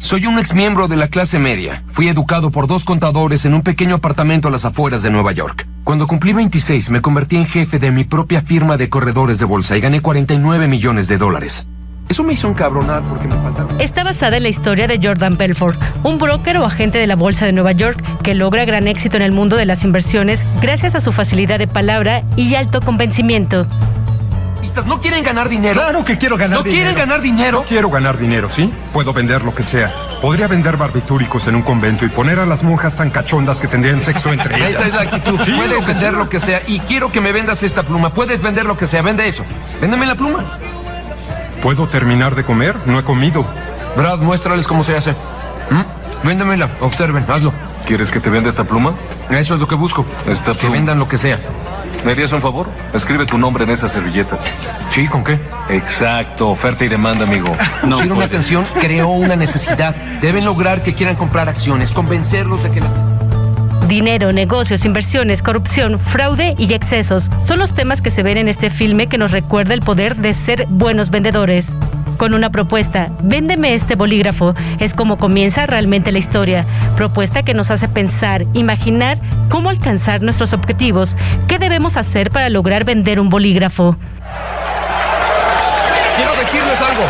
Soy 0.04 0.26
un 0.26 0.38
ex 0.38 0.54
miembro 0.54 0.90
de 0.90 0.98
la 0.98 1.08
clase 1.08 1.40
media. 1.40 1.82
Fui 1.88 2.10
educado 2.10 2.52
por 2.52 2.68
dos 2.68 2.84
contadores 2.84 3.46
en 3.46 3.54
un 3.54 3.62
pequeño 3.62 3.96
apartamento 3.96 4.50
a 4.50 4.52
las 4.52 4.66
afueras 4.66 5.02
de 5.02 5.10
Nueva 5.10 5.32
York. 5.32 5.66
Cuando 5.86 6.08
cumplí 6.08 6.34
26 6.34 6.90
me 6.90 7.00
convertí 7.00 7.38
en 7.38 7.46
jefe 7.46 7.80
de 7.80 7.90
mi 7.90 8.04
propia 8.04 8.42
firma 8.42 8.76
de 8.76 8.90
corredores 8.90 9.40
de 9.40 9.46
bolsa 9.46 9.78
y 9.78 9.80
gané 9.80 10.02
49 10.02 10.68
millones 10.68 11.08
de 11.08 11.18
dólares. 11.18 11.66
Eso 12.10 12.22
me 12.26 12.34
hizo 12.34 12.50
encabronar 12.50 13.02
porque 13.04 13.30
me 13.30 13.36
faltaba... 13.36 13.78
Está 13.80 14.04
basada 14.04 14.36
en 14.36 14.44
la 14.44 14.50
historia 14.50 14.90
de 14.90 15.00
Jordan 15.02 15.38
Belfort, 15.38 15.80
un 16.04 16.18
broker 16.18 16.58
o 16.58 16.66
agente 16.66 16.98
de 16.98 17.08
la 17.08 17.16
Bolsa 17.16 17.46
de 17.46 17.54
Nueva 17.54 17.72
York 17.72 18.04
que 18.24 18.36
logra 18.36 18.66
gran 18.66 18.90
éxito 18.90 19.16
en 19.16 19.24
el 19.24 19.32
mundo 19.32 19.56
de 19.56 19.66
las 19.66 19.86
inversiones 19.86 20.46
gracias 20.62 20.96
a 20.96 21.00
su 21.00 21.14
facilidad 21.14 21.60
de 21.60 21.68
palabra 21.68 22.24
y 22.36 22.56
alto 22.56 22.82
convencimiento. 22.82 23.68
Artistas 24.64 24.86
no 24.86 25.02
quieren 25.02 25.26
ganar 25.26 25.50
dinero. 25.50 25.74
Claro 25.82 26.06
que 26.06 26.18
quiero 26.18 26.38
ganar 26.38 26.60
¿No 26.60 26.64
dinero. 26.64 26.74
quieren 26.84 26.96
ganar 26.96 27.22
dinero? 27.22 27.60
No 27.60 27.66
quiero 27.66 27.90
ganar 27.90 28.18
dinero, 28.18 28.50
¿sí? 28.50 28.72
Puedo 28.94 29.12
vender 29.12 29.44
lo 29.44 29.54
que 29.54 29.64
sea. 29.64 29.92
Podría 30.22 30.48
vender 30.48 30.78
barbitúricos 30.78 31.48
en 31.48 31.56
un 31.56 31.64
convento 31.64 32.06
y 32.06 32.08
poner 32.10 32.40
a 32.40 32.46
las 32.46 32.64
monjas 32.64 32.96
tan 32.96 33.10
cachondas 33.10 33.60
que 33.60 33.68
tendrían 33.68 34.00
sexo 34.00 34.32
entre 34.32 34.56
ellas. 34.56 34.70
Esa 34.70 34.84
es 34.86 34.94
la 34.94 35.02
actitud. 35.02 35.38
Sí, 35.44 35.52
Puedes 35.52 35.82
lo 35.82 35.86
vender 35.86 35.96
sea. 35.98 36.12
lo 36.14 36.30
que 36.30 36.40
sea 36.40 36.62
y 36.66 36.80
quiero 36.80 37.12
que 37.12 37.20
me 37.20 37.34
vendas 37.34 37.62
esta 37.62 37.84
pluma. 37.84 38.14
Puedes 38.14 38.42
vender 38.42 38.66
lo 38.66 38.78
que 38.78 38.88
sea. 38.88 39.02
Vende 39.02 39.28
eso. 39.28 39.44
Véndeme 39.82 40.06
la 40.06 40.16
pluma. 40.16 40.58
¿Puedo 41.62 41.90
terminar 41.90 42.36
de 42.36 42.46
comer? 42.46 42.74
No 42.86 42.98
he 43.00 43.04
comido. 43.04 43.46
Brad, 43.98 44.20
muéstrales 44.20 44.66
cómo 44.66 44.82
se 44.86 44.96
hace. 44.96 45.12
¿Mm? 45.72 46.26
Véndemela. 46.26 46.70
Observen. 46.80 47.26
Hazlo. 47.28 47.52
¿Quieres 47.86 48.12
que 48.12 48.22
te 48.22 48.30
venda 48.30 48.48
esta 48.48 48.64
pluma? 48.64 48.94
Eso 49.30 49.56
es 49.56 49.60
lo 49.60 49.68
que 49.68 49.76
busco. 49.76 50.06
Esta 50.26 50.54
Que 50.56 50.70
vendan 50.70 51.00
lo 51.00 51.10
que 51.10 51.18
sea. 51.18 51.38
¿Me 52.04 52.12
harías 52.12 52.34
un 52.34 52.42
favor? 52.42 52.68
Escribe 52.94 53.26
tu 53.26 53.38
nombre 53.38 53.64
en 53.64 53.70
esa 53.70 53.88
servilleta. 53.88 54.38
Sí, 54.90 55.08
¿con 55.08 55.24
qué? 55.24 55.40
Exacto, 55.70 56.50
oferta 56.50 56.84
y 56.84 56.90
demanda, 56.90 57.26
amigo. 57.26 57.56
Pusieron 57.82 58.22
atención, 58.22 58.66
creó 58.80 59.10
una 59.10 59.36
necesidad. 59.36 59.96
Deben 60.22 60.44
lograr 60.44 60.84
que 60.84 60.94
quieran 60.94 61.16
comprar 61.16 61.48
acciones, 61.48 61.94
convencerlos 61.94 62.64
de 62.64 62.72
que 62.72 62.82
las... 62.82 62.92
Dinero, 63.88 64.34
negocios, 64.34 64.86
inversiones, 64.86 65.42
corrupción, 65.42 66.00
fraude 66.00 66.56
y 66.58 66.74
excesos 66.74 67.30
son 67.38 67.60
los 67.60 67.74
temas 67.74 68.02
que 68.02 68.12
se 68.12 68.24
ven 68.24 68.38
en 68.38 68.48
este 68.48 68.70
filme 68.70 69.08
que 69.08 69.18
nos 69.18 69.32
recuerda 69.32 69.74
el 69.74 69.82
poder 69.82 70.16
de 70.16 70.34
ser 70.34 70.66
buenos 70.70 71.10
vendedores. 71.10 71.76
Con 72.24 72.34
una 72.34 72.52
propuesta, 72.52 73.10
véndeme 73.20 73.76
este 73.76 73.96
bolígrafo, 73.96 74.54
es 74.80 74.94
como 74.94 75.18
comienza 75.18 75.66
realmente 75.66 76.14
la 76.14 76.20
historia. 76.20 76.66
Propuesta 76.96 77.44
que 77.44 77.54
nos 77.54 77.70
hace 77.70 77.90
pensar, 77.90 78.46
imaginar 78.54 79.20
cómo 79.50 79.70
alcanzar 79.70 80.22
nuestros 80.22 80.54
objetivos, 80.54 81.18
qué 81.50 81.60
debemos 81.60 81.98
hacer 81.98 82.32
para 82.32 82.48
lograr 82.48 82.86
vender 82.86 83.20
un 83.20 83.30
bolígrafo. 83.30 83.98
Quiero 86.16 86.34
decirles 86.38 86.80
algo. 86.80 87.04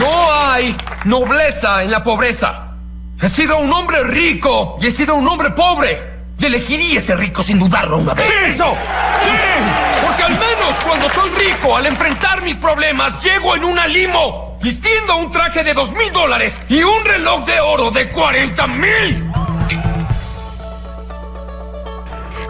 No 0.00 0.32
hay 0.32 0.76
nobleza 1.04 1.84
en 1.84 1.92
la 1.92 2.02
pobreza. 2.02 2.72
He 3.20 3.28
sido 3.28 3.58
un 3.58 3.72
hombre 3.72 4.02
rico 4.02 4.78
y 4.82 4.88
he 4.88 4.90
sido 4.90 5.14
un 5.14 5.28
hombre 5.28 5.50
pobre. 5.50 6.24
Y 6.40 6.46
elegiría 6.46 6.98
ese 6.98 7.14
rico 7.14 7.40
sin 7.40 7.60
dudarlo 7.60 7.98
una 7.98 8.14
vez. 8.14 8.26
¡Eso! 8.48 8.74
¡Sí! 9.22 9.30
Cuando 10.80 11.08
soy 11.08 11.30
rico, 11.30 11.76
al 11.76 11.86
enfrentar 11.86 12.42
mis 12.42 12.56
problemas, 12.56 13.22
llego 13.22 13.54
en 13.56 13.64
una 13.64 13.86
limo, 13.86 14.58
vistiendo 14.62 15.16
un 15.16 15.30
traje 15.30 15.62
de 15.62 15.74
dos 15.74 15.92
mil 15.92 16.12
dólares 16.12 16.58
y 16.68 16.82
un 16.82 17.04
reloj 17.04 17.44
de 17.44 17.60
oro 17.60 17.90
de 17.90 18.08
40 18.08 18.66
mil. 18.68 19.32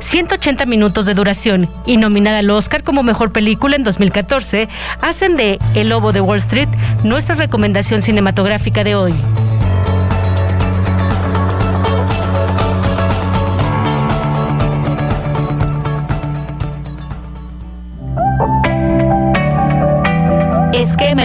180 0.00 0.66
minutos 0.66 1.06
de 1.06 1.14
duración 1.14 1.70
y 1.86 1.96
nominada 1.96 2.40
al 2.40 2.50
Oscar 2.50 2.82
como 2.84 3.02
mejor 3.02 3.32
película 3.32 3.76
en 3.76 3.84
2014, 3.84 4.68
hacen 5.00 5.36
de 5.36 5.58
El 5.74 5.88
Lobo 5.88 6.12
de 6.12 6.20
Wall 6.20 6.38
Street 6.38 6.68
nuestra 7.02 7.34
recomendación 7.34 8.02
cinematográfica 8.02 8.84
de 8.84 8.94
hoy. 8.94 9.14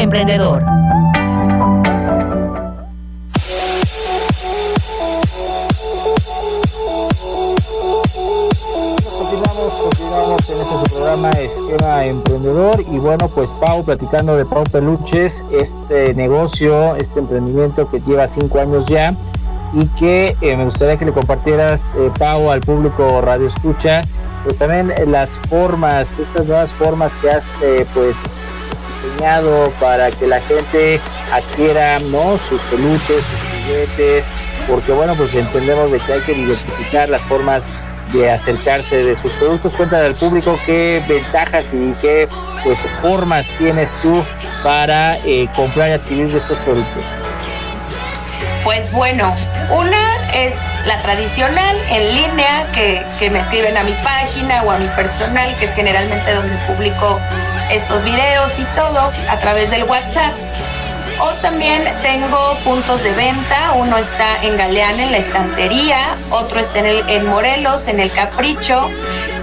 Emprendedor. 0.02 0.64
Continuamos, 9.18 9.74
continuamos 9.84 10.50
en 10.50 10.62
este 10.62 10.90
programa 10.96 11.30
Esquema 11.32 12.06
Emprendedor 12.06 12.84
y 12.92 13.00
bueno, 13.00 13.28
pues 13.30 13.50
Pau, 13.60 13.84
platicando 13.84 14.38
de 14.38 14.46
Pau 14.46 14.64
Peluches, 14.72 15.44
este 15.52 16.14
negocio, 16.14 16.96
este 16.96 17.20
emprendimiento 17.20 17.90
que 17.90 18.00
lleva 18.02 18.28
cinco 18.28 18.60
años 18.60 18.86
ya 18.86 19.16
y 19.74 19.86
que 20.00 20.36
eh, 20.42 20.56
me 20.56 20.66
gustaría 20.66 20.98
que 20.98 21.06
le 21.06 21.12
compartieras, 21.12 21.96
eh, 21.96 22.12
Pau, 22.18 22.52
al 22.52 22.62
público 22.62 23.22
Radio 23.22 23.48
Escucha, 23.48 24.02
pues 24.44 24.60
también 24.60 24.94
las 25.12 25.38
formas, 25.50 26.20
estas 26.20 26.46
nuevas 26.46 26.72
formas 26.74 27.12
que 27.22 27.30
has 27.30 27.46
eh, 27.64 27.86
pues 27.94 28.16
para 29.80 30.12
que 30.12 30.28
la 30.28 30.42
gente 30.42 31.00
adquiera 31.32 32.00
¿no? 32.00 32.38
sus 32.50 32.62
peluches, 32.64 33.24
sus 33.24 33.64
juguetes, 33.64 34.26
porque 34.68 34.92
bueno, 34.92 35.16
pues 35.16 35.34
entendemos 35.34 35.92
de 35.92 36.00
que 36.00 36.14
hay 36.14 36.22
que 36.22 36.34
diversificar 36.34 37.10
las 37.10 37.22
formas 37.24 37.64
de 38.14 38.30
acercarse 38.32 39.04
de 39.04 39.16
sus 39.16 39.32
productos. 39.34 39.74
Cuéntale 39.74 40.08
al 40.08 40.16
público 40.16 40.60
qué 40.66 41.04
ventajas 41.08 41.66
y 41.74 41.94
qué 42.02 42.28
pues 42.64 42.80
formas 43.02 43.46
tienes 43.58 43.90
tú 44.02 44.24
para 44.64 45.18
eh, 45.20 45.48
comprar 45.56 45.90
y 45.90 45.94
adquirir 45.94 46.32
de 46.32 46.38
estos 46.38 46.58
productos. 46.60 47.04
Pues 48.64 48.92
bueno, 48.92 49.36
una 49.72 50.17
es 50.34 50.56
la 50.86 51.02
tradicional 51.02 51.76
en 51.90 52.16
línea 52.16 52.68
que, 52.74 53.06
que 53.20 53.30
me 53.30 53.40
escriben 53.40 53.78
a 53.78 53.84
mi 53.84 53.94
página 54.04 54.64
o 54.64 54.72
a 54.72 54.78
mi 54.78 54.88
personal, 54.90 55.56
que 55.60 55.66
es 55.66 55.74
generalmente 55.74 56.34
donde 56.34 56.56
publico 56.66 57.20
estos 57.72 58.04
videos 58.04 58.60
y 58.60 58.66
todo 58.76 59.12
a 59.30 59.38
través 59.40 59.72
del 59.72 59.84
WhatsApp. 59.84 60.34
O 61.20 61.34
también 61.42 61.84
tengo 62.04 62.56
puntos 62.64 63.04
de 63.04 63.12
venta, 63.14 63.74
uno 63.76 63.98
está 63.98 64.44
en 64.44 64.56
Galeana, 64.56 65.04
en 65.04 65.12
la 65.12 65.18
estantería, 65.18 66.16
otro 66.30 66.60
está 66.60 66.80
en, 66.80 66.86
el, 66.86 67.10
en 67.10 67.26
Morelos, 67.26 67.88
en 67.88 68.00
el 68.00 68.12
Capricho. 68.12 68.90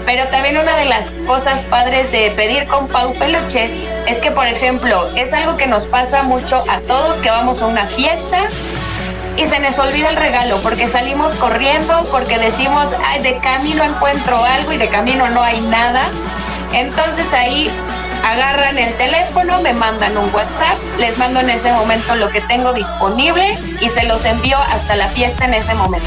Pero 0.06 0.26
también 0.28 0.58
una 0.58 0.76
de 0.76 0.84
las 0.84 1.10
cosas 1.26 1.64
padres 1.64 2.12
de 2.12 2.30
pedir 2.32 2.66
con 2.66 2.86
Pau 2.88 3.14
Peluches 3.14 3.80
es 4.06 4.18
que, 4.18 4.30
por 4.30 4.46
ejemplo, 4.46 5.08
es 5.16 5.32
algo 5.32 5.56
que 5.56 5.66
nos 5.66 5.86
pasa 5.86 6.22
mucho 6.22 6.62
a 6.68 6.78
todos 6.80 7.16
que 7.16 7.30
vamos 7.30 7.62
a 7.62 7.66
una 7.66 7.86
fiesta 7.86 8.38
y 9.36 9.46
se 9.46 9.58
nos 9.60 9.78
olvida 9.78 10.08
el 10.10 10.16
regalo 10.16 10.60
porque 10.62 10.88
salimos 10.88 11.34
corriendo, 11.34 12.06
porque 12.10 12.38
decimos, 12.38 12.90
ay, 13.04 13.22
de 13.22 13.38
camino 13.38 13.82
encuentro 13.82 14.42
algo 14.44 14.72
y 14.72 14.76
de 14.76 14.88
camino 14.88 15.28
no 15.30 15.42
hay 15.42 15.60
nada. 15.62 16.02
Entonces 16.72 17.32
ahí 17.32 17.70
agarran 18.24 18.78
el 18.78 18.94
teléfono, 18.94 19.60
me 19.60 19.72
mandan 19.72 20.16
un 20.16 20.32
WhatsApp, 20.34 20.78
les 20.98 21.18
mando 21.18 21.40
en 21.40 21.50
ese 21.50 21.72
momento 21.72 22.14
lo 22.16 22.28
que 22.28 22.40
tengo 22.42 22.72
disponible 22.72 23.46
y 23.80 23.90
se 23.90 24.04
los 24.04 24.24
envío 24.24 24.56
hasta 24.56 24.96
la 24.96 25.08
fiesta 25.08 25.44
en 25.44 25.54
ese 25.54 25.74
momento. 25.74 26.06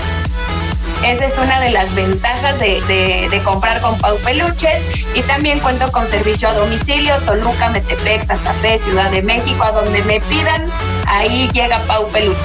Esa 1.06 1.26
es 1.26 1.38
una 1.38 1.60
de 1.60 1.70
las 1.70 1.94
ventajas 1.94 2.58
de, 2.60 2.82
de, 3.30 3.42
comprar 3.44 3.82
con 3.82 3.98
Pau 4.00 4.18
Peluches 4.18 4.84
y 5.14 5.22
también 5.22 5.60
cuento 5.60 5.92
con 5.92 6.08
servicio 6.08 6.50
a 6.50 6.54
domicilio, 6.54 7.16
Toluca, 7.20 7.70
Metepec, 7.70 8.24
Santa 8.24 8.52
Fe, 8.54 8.80
Ciudad 8.80 9.12
de 9.12 9.22
México, 9.22 9.64
a 9.64 9.72
donde 9.72 10.02
me 10.04 10.20
pidan, 10.22 10.72
ahí 11.08 11.50
llega 11.54 11.80
Pau 11.88 12.08
Peluches. 12.10 12.38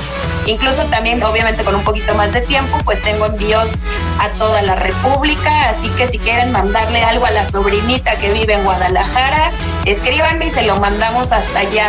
Incluso 0.46 0.84
también, 0.86 1.22
obviamente 1.22 1.62
con 1.64 1.74
un 1.74 1.84
poquito 1.84 2.14
más 2.14 2.32
de 2.32 2.40
tiempo, 2.40 2.78
pues 2.84 3.00
tengo 3.02 3.26
envíos 3.26 3.74
a 4.18 4.28
toda 4.30 4.62
la 4.62 4.76
República, 4.76 5.68
así 5.68 5.88
que 5.90 6.08
si 6.08 6.18
quieren 6.18 6.52
mandarle 6.52 7.02
algo 7.02 7.26
a 7.26 7.30
la 7.30 7.46
sobrinita 7.46 8.16
que 8.16 8.32
vive 8.32 8.54
en 8.54 8.64
Guadalajara, 8.64 9.50
escríbanme 9.84 10.46
y 10.46 10.50
se 10.50 10.62
lo 10.62 10.76
mandamos 10.76 11.32
hasta 11.32 11.60
allá. 11.60 11.88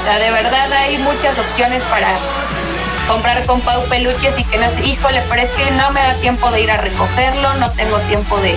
O 0.00 0.04
sea, 0.06 0.18
de 0.18 0.30
verdad 0.30 0.72
hay 0.72 0.98
muchas 0.98 1.38
opciones 1.38 1.82
para 1.84 2.08
comprar 3.08 3.44
con 3.46 3.60
Pau 3.60 3.82
Peluches 3.84 4.38
y 4.38 4.44
que 4.44 4.58
no 4.58 4.66
híjole, 4.84 5.22
pero 5.28 5.42
es 5.42 5.50
que 5.50 5.70
no 5.72 5.90
me 5.92 6.00
da 6.00 6.14
tiempo 6.14 6.50
de 6.50 6.62
ir 6.62 6.70
a 6.70 6.78
recogerlo, 6.78 7.54
no 7.54 7.70
tengo 7.70 7.98
tiempo 8.00 8.38
de, 8.38 8.56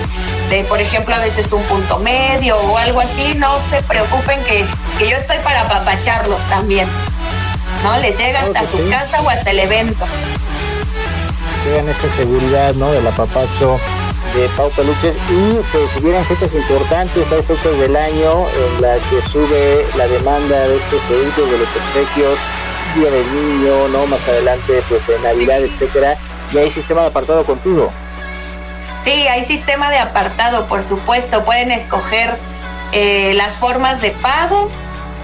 de 0.50 0.64
por 0.64 0.80
ejemplo, 0.80 1.14
a 1.14 1.18
veces 1.18 1.52
un 1.52 1.62
punto 1.64 1.98
medio 1.98 2.56
o 2.58 2.78
algo 2.78 3.00
así, 3.00 3.34
no 3.34 3.58
se 3.60 3.82
preocupen 3.82 4.42
que, 4.44 4.64
que 4.98 5.10
yo 5.10 5.16
estoy 5.16 5.38
para 5.38 5.62
apapacharlos 5.62 6.42
también. 6.48 6.88
¿No? 7.82 7.96
Les 7.98 8.18
llega 8.18 8.40
hasta 8.40 8.66
su 8.66 8.78
sí. 8.78 8.90
casa 8.90 9.20
o 9.22 9.28
hasta 9.28 9.50
el 9.50 9.60
evento. 9.60 10.04
Tengan 11.64 11.88
esta 11.88 12.16
seguridad, 12.16 12.74
¿no? 12.74 12.90
Del 12.92 13.06
apapacho 13.06 13.78
de 14.34 14.48
Pau 14.56 14.70
Peluches 14.70 15.16
y 15.30 15.54
pues 15.72 15.90
si 15.92 16.00
vienen 16.00 16.24
fechas 16.24 16.52
importantes, 16.54 17.30
hay 17.32 17.42
fechas 17.42 17.78
del 17.78 17.96
año 17.96 18.46
en 18.48 18.82
las 18.82 18.98
que 19.04 19.22
sube 19.22 19.86
la 19.96 20.06
demanda 20.06 20.68
de 20.68 20.76
estos 20.76 21.00
productos, 21.02 21.50
de 21.50 21.58
los 21.58 21.68
obsequios, 21.68 22.38
Día 22.94 23.10
del 23.10 23.34
Niño, 23.34 23.88
¿no? 23.88 24.06
Más 24.06 24.26
adelante, 24.28 24.82
pues 24.88 25.08
en 25.08 25.22
Navidad, 25.22 25.60
etcétera. 25.60 26.16
Y 26.52 26.58
hay 26.58 26.70
sistema 26.70 27.02
de 27.02 27.08
apartado 27.08 27.44
contigo. 27.44 27.90
Sí, 28.98 29.28
hay 29.28 29.44
sistema 29.44 29.90
de 29.90 29.98
apartado, 29.98 30.66
por 30.66 30.82
supuesto. 30.82 31.44
Pueden 31.44 31.70
escoger 31.70 32.38
eh, 32.92 33.32
las 33.34 33.56
formas 33.56 34.00
de 34.00 34.10
pago. 34.10 34.70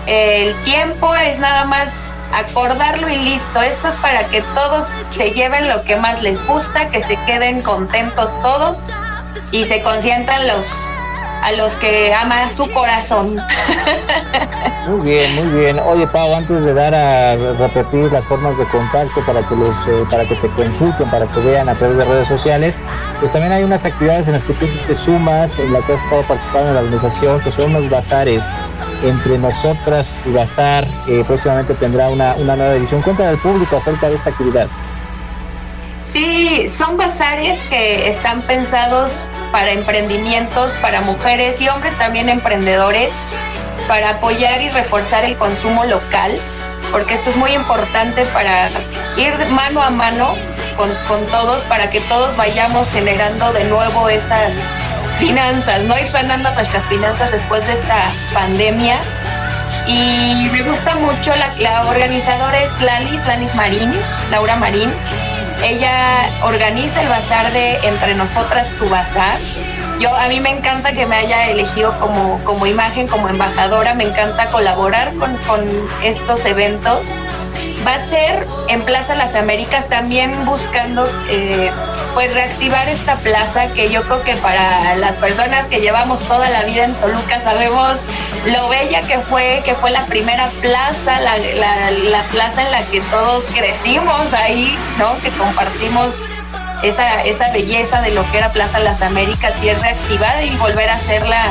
El 0.07 0.55
tiempo 0.65 1.15
es 1.15 1.39
nada 1.39 1.65
más 1.65 2.09
acordarlo 2.35 3.09
y 3.09 3.17
listo. 3.17 3.63
Esto 3.63 3.89
es 3.89 3.97
para 3.97 4.27
que 4.29 4.43
todos 4.55 4.87
se 5.11 5.31
lleven 5.31 5.69
lo 5.69 5.83
que 5.85 5.97
más 5.97 6.23
les 6.23 6.45
gusta, 6.47 6.89
que 6.89 7.03
se 7.03 7.17
queden 7.27 7.63
contentos 7.63 8.37
todos 8.43 8.89
y 9.53 9.65
se 9.65 9.83
consientan 9.83 10.47
los 10.49 10.67
a 11.43 11.53
los 11.53 11.77
que 11.77 12.15
ama 12.15 12.51
su 12.51 12.71
corazón. 12.71 13.37
Muy 14.89 15.01
bien, 15.01 15.35
muy 15.35 15.61
bien. 15.61 15.79
Oye, 15.79 16.07
Pau, 16.07 16.35
antes 16.35 16.63
de 16.63 16.75
dar 16.75 16.95
a 16.95 17.37
repetir 17.37 18.13
las 18.13 18.23
formas 18.27 18.57
de 18.59 18.65
contacto 18.67 19.21
para 19.25 19.41
que 19.49 19.57
los 19.57 19.71
eh, 19.87 20.05
para 20.11 20.29
que 20.29 20.35
te 20.35 20.47
consulten, 20.49 21.11
para 21.11 21.27
que 21.27 21.41
vean 21.41 21.71
a 21.71 21.75
través 21.75 21.97
de 21.97 22.05
redes 22.05 22.29
sociales, 22.29 22.75
pues 23.19 23.33
también 23.33 23.53
hay 23.53 23.65
unas 23.65 23.83
actividades 23.83 24.27
en 24.27 24.35
las 24.35 24.43
que 24.43 24.53
tú 24.53 24.67
te 24.87 24.95
sumas, 24.95 25.59
en 25.59 25.73
las 25.73 25.85
que 25.85 25.95
has 25.95 26.03
estado 26.03 26.23
participando 26.25 26.69
en 26.69 26.75
la 26.75 26.81
organización, 26.83 27.41
que 27.41 27.53
son 27.53 27.75
unos 27.75 27.89
bazares 27.89 28.43
entre 29.05 29.39
nosotras 29.39 30.19
y 30.25 30.31
Bazar, 30.31 30.87
que 31.07 31.23
próximamente 31.25 31.75
tendrá 31.75 32.09
una, 32.09 32.35
una 32.35 32.57
nueva 32.57 32.75
edición. 32.75 33.03
Cuéntale 33.03 33.31
al 33.31 33.39
público 33.39 33.77
acerca 33.77 34.09
de 34.09 34.17
esta 34.17 34.31
actividad. 34.31 34.69
Sí, 36.01 36.69
son 36.69 36.97
bazares 36.97 37.65
que 37.67 38.09
están 38.09 38.43
pensados 38.43 39.29
para 39.51 39.71
emprendimientos, 39.71 40.73
para 40.83 41.01
mujeres 41.01 41.61
y 41.61 41.69
hombres 41.69 41.97
también 41.99 42.29
emprendedores, 42.29 43.11
para 43.89 44.11
apoyar 44.11 44.61
y 44.61 44.69
reforzar 44.69 45.25
el 45.25 45.37
consumo 45.37 45.85
local, 45.87 46.39
porque 46.93 47.15
esto 47.15 47.31
es 47.31 47.37
muy 47.37 47.53
importante 47.53 48.25
para 48.27 48.69
ir 49.17 49.35
mano 49.51 49.83
a 49.83 49.91
mano 49.91 50.37
con, 50.77 50.91
con 51.09 51.25
todos, 51.27 51.63
para 51.63 51.91
que 51.91 52.01
todos 52.03 52.37
vayamos 52.37 52.89
generando 52.91 53.53
de 53.53 53.65
nuevo 53.65 54.09
esas 54.09 54.55
finanzas, 55.19 55.83
¿no? 55.83 55.99
Ir 55.99 56.09
sanando 56.09 56.51
nuestras 56.53 56.87
finanzas 56.87 57.33
después 57.33 57.67
de 57.67 57.75
esta 57.75 57.97
pandemia. 58.33 58.97
Y 59.87 60.49
me 60.51 60.63
gusta 60.63 60.95
mucho, 60.97 61.35
la, 61.37 61.53
la 61.59 61.87
organizadora 61.87 62.59
es 62.61 62.81
Lalis, 62.81 63.25
Lalis 63.27 63.55
Marín, 63.55 63.93
Laura 64.31 64.57
Marín, 64.57 64.91
ella 65.65 66.29
organiza 66.43 67.01
el 67.01 67.09
bazar 67.09 67.51
de 67.53 67.77
Entre 67.89 68.15
Nosotras 68.15 68.71
Tu 68.79 68.89
Bazar. 68.89 69.39
Yo, 69.99 70.15
a 70.15 70.29
mí 70.29 70.41
me 70.41 70.51
encanta 70.51 70.93
que 70.93 71.07
me 71.07 71.17
haya 71.17 71.49
elegido 71.49 71.99
como, 72.01 72.39
como 72.45 72.67
imagen, 72.67 73.07
como 73.07 73.29
embajadora, 73.29 73.95
me 73.95 74.05
encanta 74.05 74.47
colaborar 74.51 75.15
con, 75.15 75.35
con 75.47 75.65
estos 76.03 76.45
eventos. 76.45 77.07
Va 77.87 77.95
a 77.95 77.99
ser 77.99 78.47
en 78.69 78.83
Plaza 78.83 79.15
Las 79.15 79.35
Américas 79.35 79.89
también 79.89 80.45
buscando 80.45 81.09
eh, 81.31 81.71
pues 82.15 82.33
reactivar 82.33 82.89
esta 82.89 83.17
plaza 83.17 83.67
que 83.75 83.91
yo 83.91 84.03
creo 84.05 84.23
que 84.23 84.37
para 84.37 84.95
las 84.95 85.17
personas 85.17 85.67
que 85.67 85.81
llevamos 85.81 86.21
toda 86.23 86.49
la 86.49 86.63
vida 86.63 86.85
en 86.85 86.95
Toluca 86.95 87.41
sabemos 87.41 87.99
lo 88.47 88.69
bella 88.69 89.03
que 89.03 89.19
fue, 89.19 89.63
que 89.65 89.75
fue 89.75 89.91
la 89.91 90.07
primera 90.07 90.49
plaza, 90.63 91.21
la, 91.21 91.37
la, 91.37 92.23
plaza 92.31 92.63
en 92.63 92.71
la 92.71 92.83
que 92.85 93.01
todos 93.03 93.47
crecimos 93.47 94.33
ahí, 94.33 94.79
¿no? 94.99 95.19
Que 95.21 95.31
compartimos 95.31 96.21
esa, 96.83 97.25
esa 97.25 97.51
belleza 97.51 98.01
de 98.01 98.13
lo 98.13 98.31
que 98.31 98.39
era 98.39 98.53
Plaza 98.53 98.79
Las 98.79 99.03
Américas 99.03 99.63
y 99.63 99.71
es 99.71 99.81
reactivada 99.81 100.43
y 100.43 100.55
volver 100.57 100.89
a 100.91 100.95
hacerla 100.95 101.43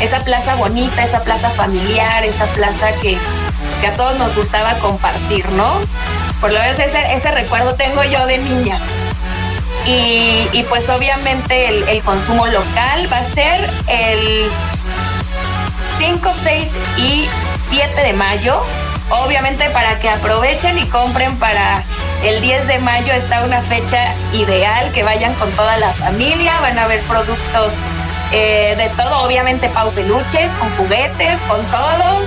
esa 0.00 0.22
plaza 0.24 0.54
bonita, 0.56 1.02
esa 1.02 1.20
plaza 1.20 1.50
familiar, 1.50 2.24
esa 2.24 2.46
plaza 2.46 2.92
que, 3.00 3.16
que 3.80 3.86
a 3.86 3.96
todos 3.96 4.18
nos 4.18 4.34
gustaba 4.36 4.74
compartir, 4.78 5.48
¿no? 5.52 5.80
Por 6.40 6.52
lo 6.52 6.58
menos 6.58 6.78
ese, 6.78 7.14
ese 7.14 7.30
recuerdo 7.30 7.74
tengo 7.74 8.02
yo 8.04 8.26
de 8.26 8.38
niña. 8.38 8.80
Y, 9.86 10.62
pues 10.68 10.88
obviamente 10.90 11.68
el, 11.68 11.88
el, 11.88 12.02
consumo 12.02 12.46
local 12.46 13.08
va 13.12 13.18
a 13.18 13.24
ser 13.24 13.68
el 13.88 14.48
5, 15.98 16.30
6 16.32 16.72
y 16.98 17.28
7 17.70 18.02
de 18.02 18.12
mayo. 18.12 18.62
Obviamente 19.10 19.68
para 19.70 19.98
que 19.98 20.08
aprovechen 20.08 20.78
y 20.78 20.86
compren 20.86 21.36
para 21.36 21.82
el 22.22 22.40
10 22.40 22.68
de 22.68 22.78
mayo 22.78 23.12
está 23.12 23.42
una 23.44 23.60
fecha 23.62 24.14
ideal, 24.32 24.92
que 24.92 25.02
vayan 25.02 25.34
con 25.34 25.50
toda 25.52 25.76
la 25.78 25.90
familia, 25.90 26.52
van 26.60 26.78
a 26.78 26.86
ver 26.86 27.00
productos 27.02 27.78
eh, 28.32 28.74
de 28.76 28.88
todo, 28.90 29.24
obviamente 29.24 29.68
Pau 29.70 29.90
Peluches, 29.92 30.52
con 30.54 30.70
juguetes, 30.76 31.40
con 31.48 31.64
todo, 31.66 32.24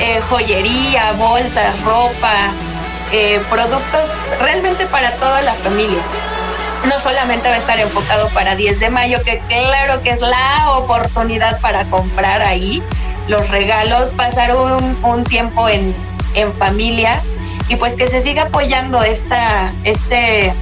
eh, 0.00 0.20
joyería, 0.28 1.12
bolsas, 1.12 1.80
ropa, 1.82 2.52
eh, 3.12 3.40
productos 3.50 4.18
realmente 4.40 4.86
para 4.86 5.12
toda 5.12 5.42
la 5.42 5.52
familia 5.54 6.02
no 6.86 6.98
solamente 6.98 7.48
va 7.48 7.54
a 7.54 7.58
estar 7.58 7.78
enfocado 7.80 8.28
para 8.30 8.56
10 8.56 8.80
de 8.80 8.90
mayo, 8.90 9.18
que 9.24 9.40
claro 9.48 10.02
que 10.02 10.10
es 10.10 10.20
la 10.20 10.72
oportunidad 10.72 11.60
para 11.60 11.84
comprar 11.84 12.42
ahí 12.42 12.82
los 13.28 13.48
regalos, 13.48 14.12
pasar 14.12 14.54
un, 14.56 14.96
un 15.02 15.24
tiempo 15.24 15.68
en, 15.68 15.94
en, 16.34 16.52
familia 16.52 17.20
y 17.68 17.76
pues 17.76 17.96
que 17.96 18.06
se 18.06 18.20
siga 18.20 18.42
apoyando 18.44 19.02
esta, 19.02 19.72
este, 19.84 20.52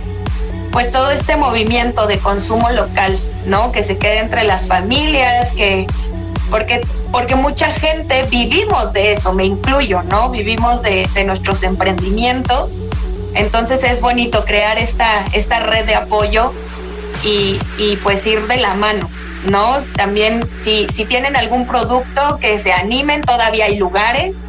pues 0.71 0.91
todo 0.93 1.11
este 1.11 1.37
movimiento 1.37 2.07
de 2.07 2.19
consumo 2.19 2.71
local, 2.71 3.19
¿no? 3.47 3.73
Que 3.73 3.83
se 3.83 3.99
quede 3.99 4.21
entre 4.21 4.45
las 4.45 4.69
familias, 4.69 5.53
que, 5.53 5.87
porque, 6.51 6.87
porque 7.11 7.35
mucha 7.35 7.67
gente 7.67 8.23
vivimos 8.31 8.93
de 8.93 9.13
eso, 9.13 9.33
me 9.33 9.45
incluyo, 9.45 10.03
¿no? 10.05 10.31
Vivimos 10.31 10.83
de, 10.83 11.09
de 11.15 11.25
nuestros 11.25 11.65
emprendimientos 11.65 12.85
entonces 13.35 13.85
es 13.85 14.01
bonito 14.01 14.45
crear 14.45 14.79
esta, 14.79 15.25
esta 15.33 15.61
red 15.61 15.85
de 15.87 15.95
apoyo 15.95 16.53
y, 17.25 17.59
y 17.79 17.97
pues 18.03 18.27
ir 18.27 18.47
de 18.47 18.57
la 18.57 18.75
mano, 18.75 19.09
¿no? 19.49 19.83
También 19.97 20.45
si, 20.55 20.87
si 20.93 21.05
tienen 21.05 21.37
algún 21.37 21.67
producto 21.67 22.39
que 22.41 22.59
se 22.59 22.73
animen, 22.73 23.23
todavía 23.23 23.67
hay 23.67 23.77
lugares 23.77 24.47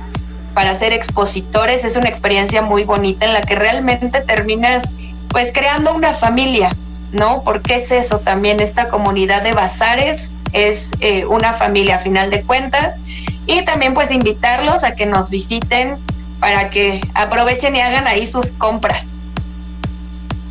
para 0.54 0.74
ser 0.76 0.94
expositores, 0.94 1.84
es 1.84 1.96
una 1.96 2.10
experiencia 2.10 2.62
muy 2.62 2.84
bonita 2.84 3.26
en 3.26 3.34
la 3.34 3.42
que 3.42 3.56
realmente 3.56 4.22
terminas 4.22 4.94
pues 5.30 5.52
creando 5.52 5.94
una 5.94 6.14
familia, 6.14 6.70
¿no? 7.12 7.42
Porque 7.44 7.76
es 7.76 7.92
eso 7.92 8.20
también, 8.20 8.60
esta 8.60 8.88
comunidad 8.90 9.42
de 9.42 9.54
bazares 9.54 10.32
es 10.54 10.92
eh, 11.00 11.26
una 11.26 11.54
familia 11.54 11.96
a 11.96 12.00
final 12.00 12.30
de 12.30 12.44
cuentas 12.44 13.02
y 13.48 13.64
también 13.66 13.94
pues 13.94 14.12
invitarlos 14.12 14.84
a 14.84 14.96
que 14.96 15.08
nos 15.08 15.30
visiten 15.30 15.98
para 16.44 16.70
que 16.70 17.00
aprovechen 17.14 17.74
y 17.74 17.80
hagan 17.80 18.06
ahí 18.06 18.26
sus 18.26 18.52
compras. 18.52 19.16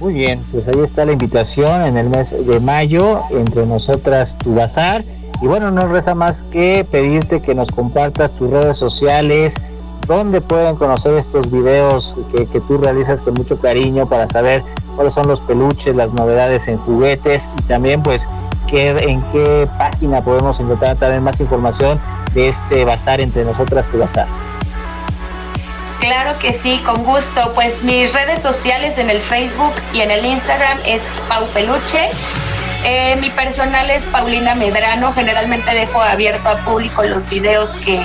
Muy 0.00 0.14
bien, 0.14 0.42
pues 0.50 0.66
ahí 0.66 0.80
está 0.82 1.04
la 1.04 1.12
invitación 1.12 1.82
en 1.82 1.98
el 1.98 2.08
mes 2.08 2.30
de 2.46 2.60
mayo, 2.60 3.20
entre 3.30 3.66
nosotras 3.66 4.38
tu 4.38 4.54
bazar. 4.54 5.04
Y 5.42 5.46
bueno, 5.46 5.70
no 5.70 5.86
resta 5.88 6.14
más 6.14 6.40
que 6.50 6.86
pedirte 6.90 7.42
que 7.42 7.54
nos 7.54 7.70
compartas 7.70 8.32
tus 8.32 8.48
redes 8.48 8.78
sociales, 8.78 9.52
donde 10.06 10.40
pueden 10.40 10.76
conocer 10.76 11.12
estos 11.18 11.50
videos 11.50 12.14
que, 12.34 12.46
que, 12.46 12.60
tú 12.62 12.78
realizas 12.78 13.20
con 13.20 13.34
mucho 13.34 13.60
cariño 13.60 14.08
para 14.08 14.26
saber 14.28 14.62
cuáles 14.96 15.12
son 15.12 15.28
los 15.28 15.40
peluches, 15.40 15.94
las 15.94 16.14
novedades 16.14 16.68
en 16.68 16.78
juguetes 16.78 17.42
y 17.58 17.62
también 17.64 18.02
pues 18.02 18.26
qué, 18.66 18.88
en 18.92 19.20
qué 19.30 19.68
página 19.76 20.22
podemos 20.22 20.58
encontrar 20.58 20.96
también 20.96 21.22
más 21.22 21.38
información 21.38 22.00
de 22.32 22.48
este 22.48 22.86
bazar 22.86 23.20
entre 23.20 23.44
nosotras 23.44 23.84
tu 23.92 23.98
bazar. 23.98 24.26
Claro 26.02 26.38
que 26.40 26.52
sí, 26.52 26.82
con 26.84 27.04
gusto. 27.04 27.52
Pues 27.54 27.84
mis 27.84 28.12
redes 28.12 28.42
sociales 28.42 28.98
en 28.98 29.08
el 29.08 29.20
Facebook 29.20 29.72
y 29.94 30.00
en 30.00 30.10
el 30.10 30.26
Instagram 30.26 30.76
es 30.84 31.00
Pau 31.28 31.46
Peluches. 31.54 32.16
Eh, 32.84 33.16
mi 33.20 33.30
personal 33.30 33.88
es 33.88 34.06
Paulina 34.06 34.56
Medrano. 34.56 35.12
Generalmente 35.12 35.72
dejo 35.72 36.02
abierto 36.02 36.48
a 36.48 36.56
público 36.64 37.04
los 37.04 37.28
videos 37.28 37.76
que, 37.84 38.04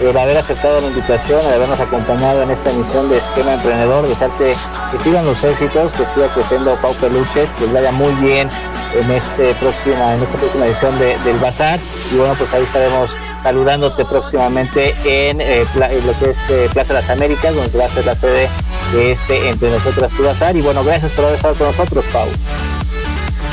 el 0.00 0.16
haber 0.16 0.38
aceptado 0.38 0.80
la 0.80 0.86
invitación, 0.86 1.40
el 1.46 1.52
habernos 1.54 1.80
acompañado 1.80 2.42
en 2.42 2.50
esta 2.50 2.70
emisión 2.70 3.08
de 3.08 3.18
Esquema 3.18 3.54
Emprendedor, 3.54 4.08
desearte 4.08 4.54
que 4.92 4.98
sigan 5.02 5.26
los 5.26 5.42
éxitos, 5.42 5.92
que 5.92 6.04
siga 6.14 6.28
creciendo 6.34 6.76
Pau 6.76 6.94
Peluches, 6.94 7.48
que 7.58 7.66
vaya 7.72 7.92
muy 7.92 8.12
bien 8.14 8.48
en 8.94 9.10
este 9.10 9.54
próxima, 9.54 10.14
en 10.14 10.22
esta 10.22 10.38
próxima 10.38 10.66
edición 10.66 10.98
de, 10.98 11.18
del 11.18 11.38
Bazar. 11.38 11.78
Y 12.12 12.16
bueno, 12.16 12.34
pues 12.34 12.52
ahí 12.54 12.62
estaremos 12.62 13.10
saludándote 13.42 14.04
próximamente 14.04 14.94
en, 15.04 15.40
eh, 15.40 15.66
lo 15.74 16.12
que 16.18 16.30
es 16.30 16.36
eh, 16.50 16.68
Plaza 16.72 16.94
de 16.94 17.00
las 17.00 17.10
Américas, 17.10 17.54
donde 17.54 17.78
va 17.78 17.86
a 17.86 17.88
ser 17.88 18.06
la 18.06 18.14
sede 18.14 18.48
de 18.92 19.12
este 19.12 19.48
Entre 19.48 19.70
Nosotras 19.70 20.10
Tu 20.12 20.24
Bazar. 20.24 20.56
Y 20.56 20.60
bueno, 20.60 20.84
gracias 20.84 21.12
por 21.12 21.24
haber 21.24 21.36
estado 21.36 21.54
con 21.54 21.66
nosotros, 21.66 22.04
Pau. 22.12 22.28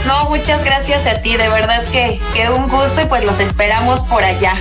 No, 0.05 0.29
muchas 0.29 0.63
gracias 0.63 1.07
a 1.07 1.21
ti, 1.21 1.35
de 1.35 1.49
verdad 1.49 1.83
que, 1.91 2.21
que 2.35 2.49
un 2.49 2.69
gusto 2.69 3.01
y 3.01 3.05
pues 3.05 3.25
los 3.25 3.39
esperamos 3.39 4.03
por 4.03 4.23
allá. 4.23 4.53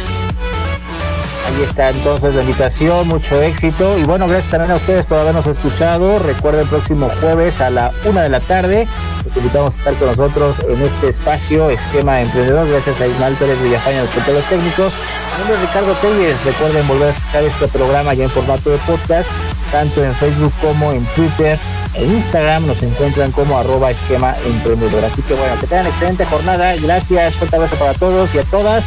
Ahí 1.47 1.63
está 1.63 1.91
entonces 1.91 2.35
la 2.35 2.41
invitación, 2.41 3.07
mucho 3.07 3.41
éxito. 3.43 3.99
Y 3.99 4.05
bueno, 4.05 4.27
gracias 4.27 4.51
también 4.51 4.73
a 4.73 4.77
ustedes 4.77 5.05
por 5.05 5.19
habernos 5.19 5.47
escuchado. 5.47 6.19
Recuerden 6.19 6.63
el 6.63 6.69
próximo 6.69 7.11
jueves 7.21 7.61
a 7.61 7.71
la 7.71 7.93
una 8.05 8.23
de 8.23 8.31
la 8.31 8.41
tarde. 8.41 8.87
Los 9.25 9.37
invitamos 9.37 9.75
a 9.75 9.79
estar 9.79 9.95
con 9.95 10.09
nosotros 10.09 10.57
en 10.69 10.83
este 10.83 11.09
espacio 11.11 11.71
Esquema 11.71 12.21
Emprendedor. 12.21 12.69
Gracias 12.69 13.01
a 13.01 13.07
Ismael 13.07 13.35
Pérez 13.35 13.63
Villafaña, 13.63 14.03
los 14.03 14.11
controles 14.11 14.45
técnicos. 14.45 14.93
Mi 15.33 15.39
nombre 15.39 15.57
es 15.57 15.61
Ricardo 15.63 15.93
Telles. 15.95 16.45
Recuerden 16.45 16.89
volver 16.89 17.09
a 17.09 17.11
escuchar 17.11 17.45
este 17.45 17.69
programa 17.69 18.15
ya 18.15 18.25
en 18.25 18.31
formato 18.31 18.71
de 18.71 18.79
podcast, 18.79 19.29
tanto 19.71 20.03
en 20.03 20.15
Facebook 20.15 20.53
como 20.63 20.93
en 20.93 21.05
Twitter. 21.15 21.59
En 21.95 22.11
Instagram 22.11 22.67
nos 22.67 22.83
encuentran 22.83 23.31
como 23.33 23.59
arroba 23.59 23.91
esquema 23.91 24.35
emprendedor. 24.47 25.05
Así 25.05 25.23
que 25.23 25.35
bueno, 25.35 25.55
que 25.61 25.67
tengan 25.67 25.87
excelente 25.87 26.25
jornada. 26.25 26.75
Gracias, 26.77 27.35
fuerte 27.35 27.57
abrazo 27.57 27.77
para 27.77 27.95
todos 27.95 28.35
y 28.35 28.39
a 28.39 28.43
todas. 28.45 28.85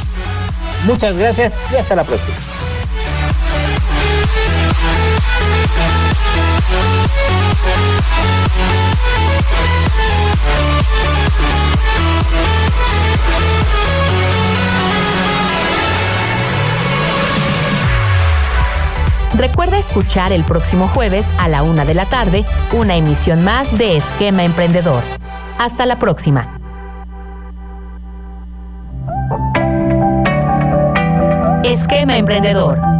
Muchas 0.85 1.15
gracias 1.17 1.53
y 1.71 1.75
hasta 1.75 1.95
la 1.95 2.03
próxima. 2.03 2.37
Recuerda 19.37 19.77
escuchar 19.77 20.33
el 20.33 20.43
próximo 20.43 20.87
jueves 20.87 21.27
a 21.37 21.47
la 21.47 21.61
una 21.61 21.85
de 21.85 21.93
la 21.93 22.05
tarde 22.05 22.43
una 22.73 22.95
emisión 22.95 23.43
más 23.43 23.77
de 23.77 23.95
Esquema 23.95 24.43
Emprendedor. 24.43 25.03
Hasta 25.59 25.85
la 25.85 25.99
próxima. 25.99 26.56
Esquema 31.97 32.15
Emprendedor 32.15 32.96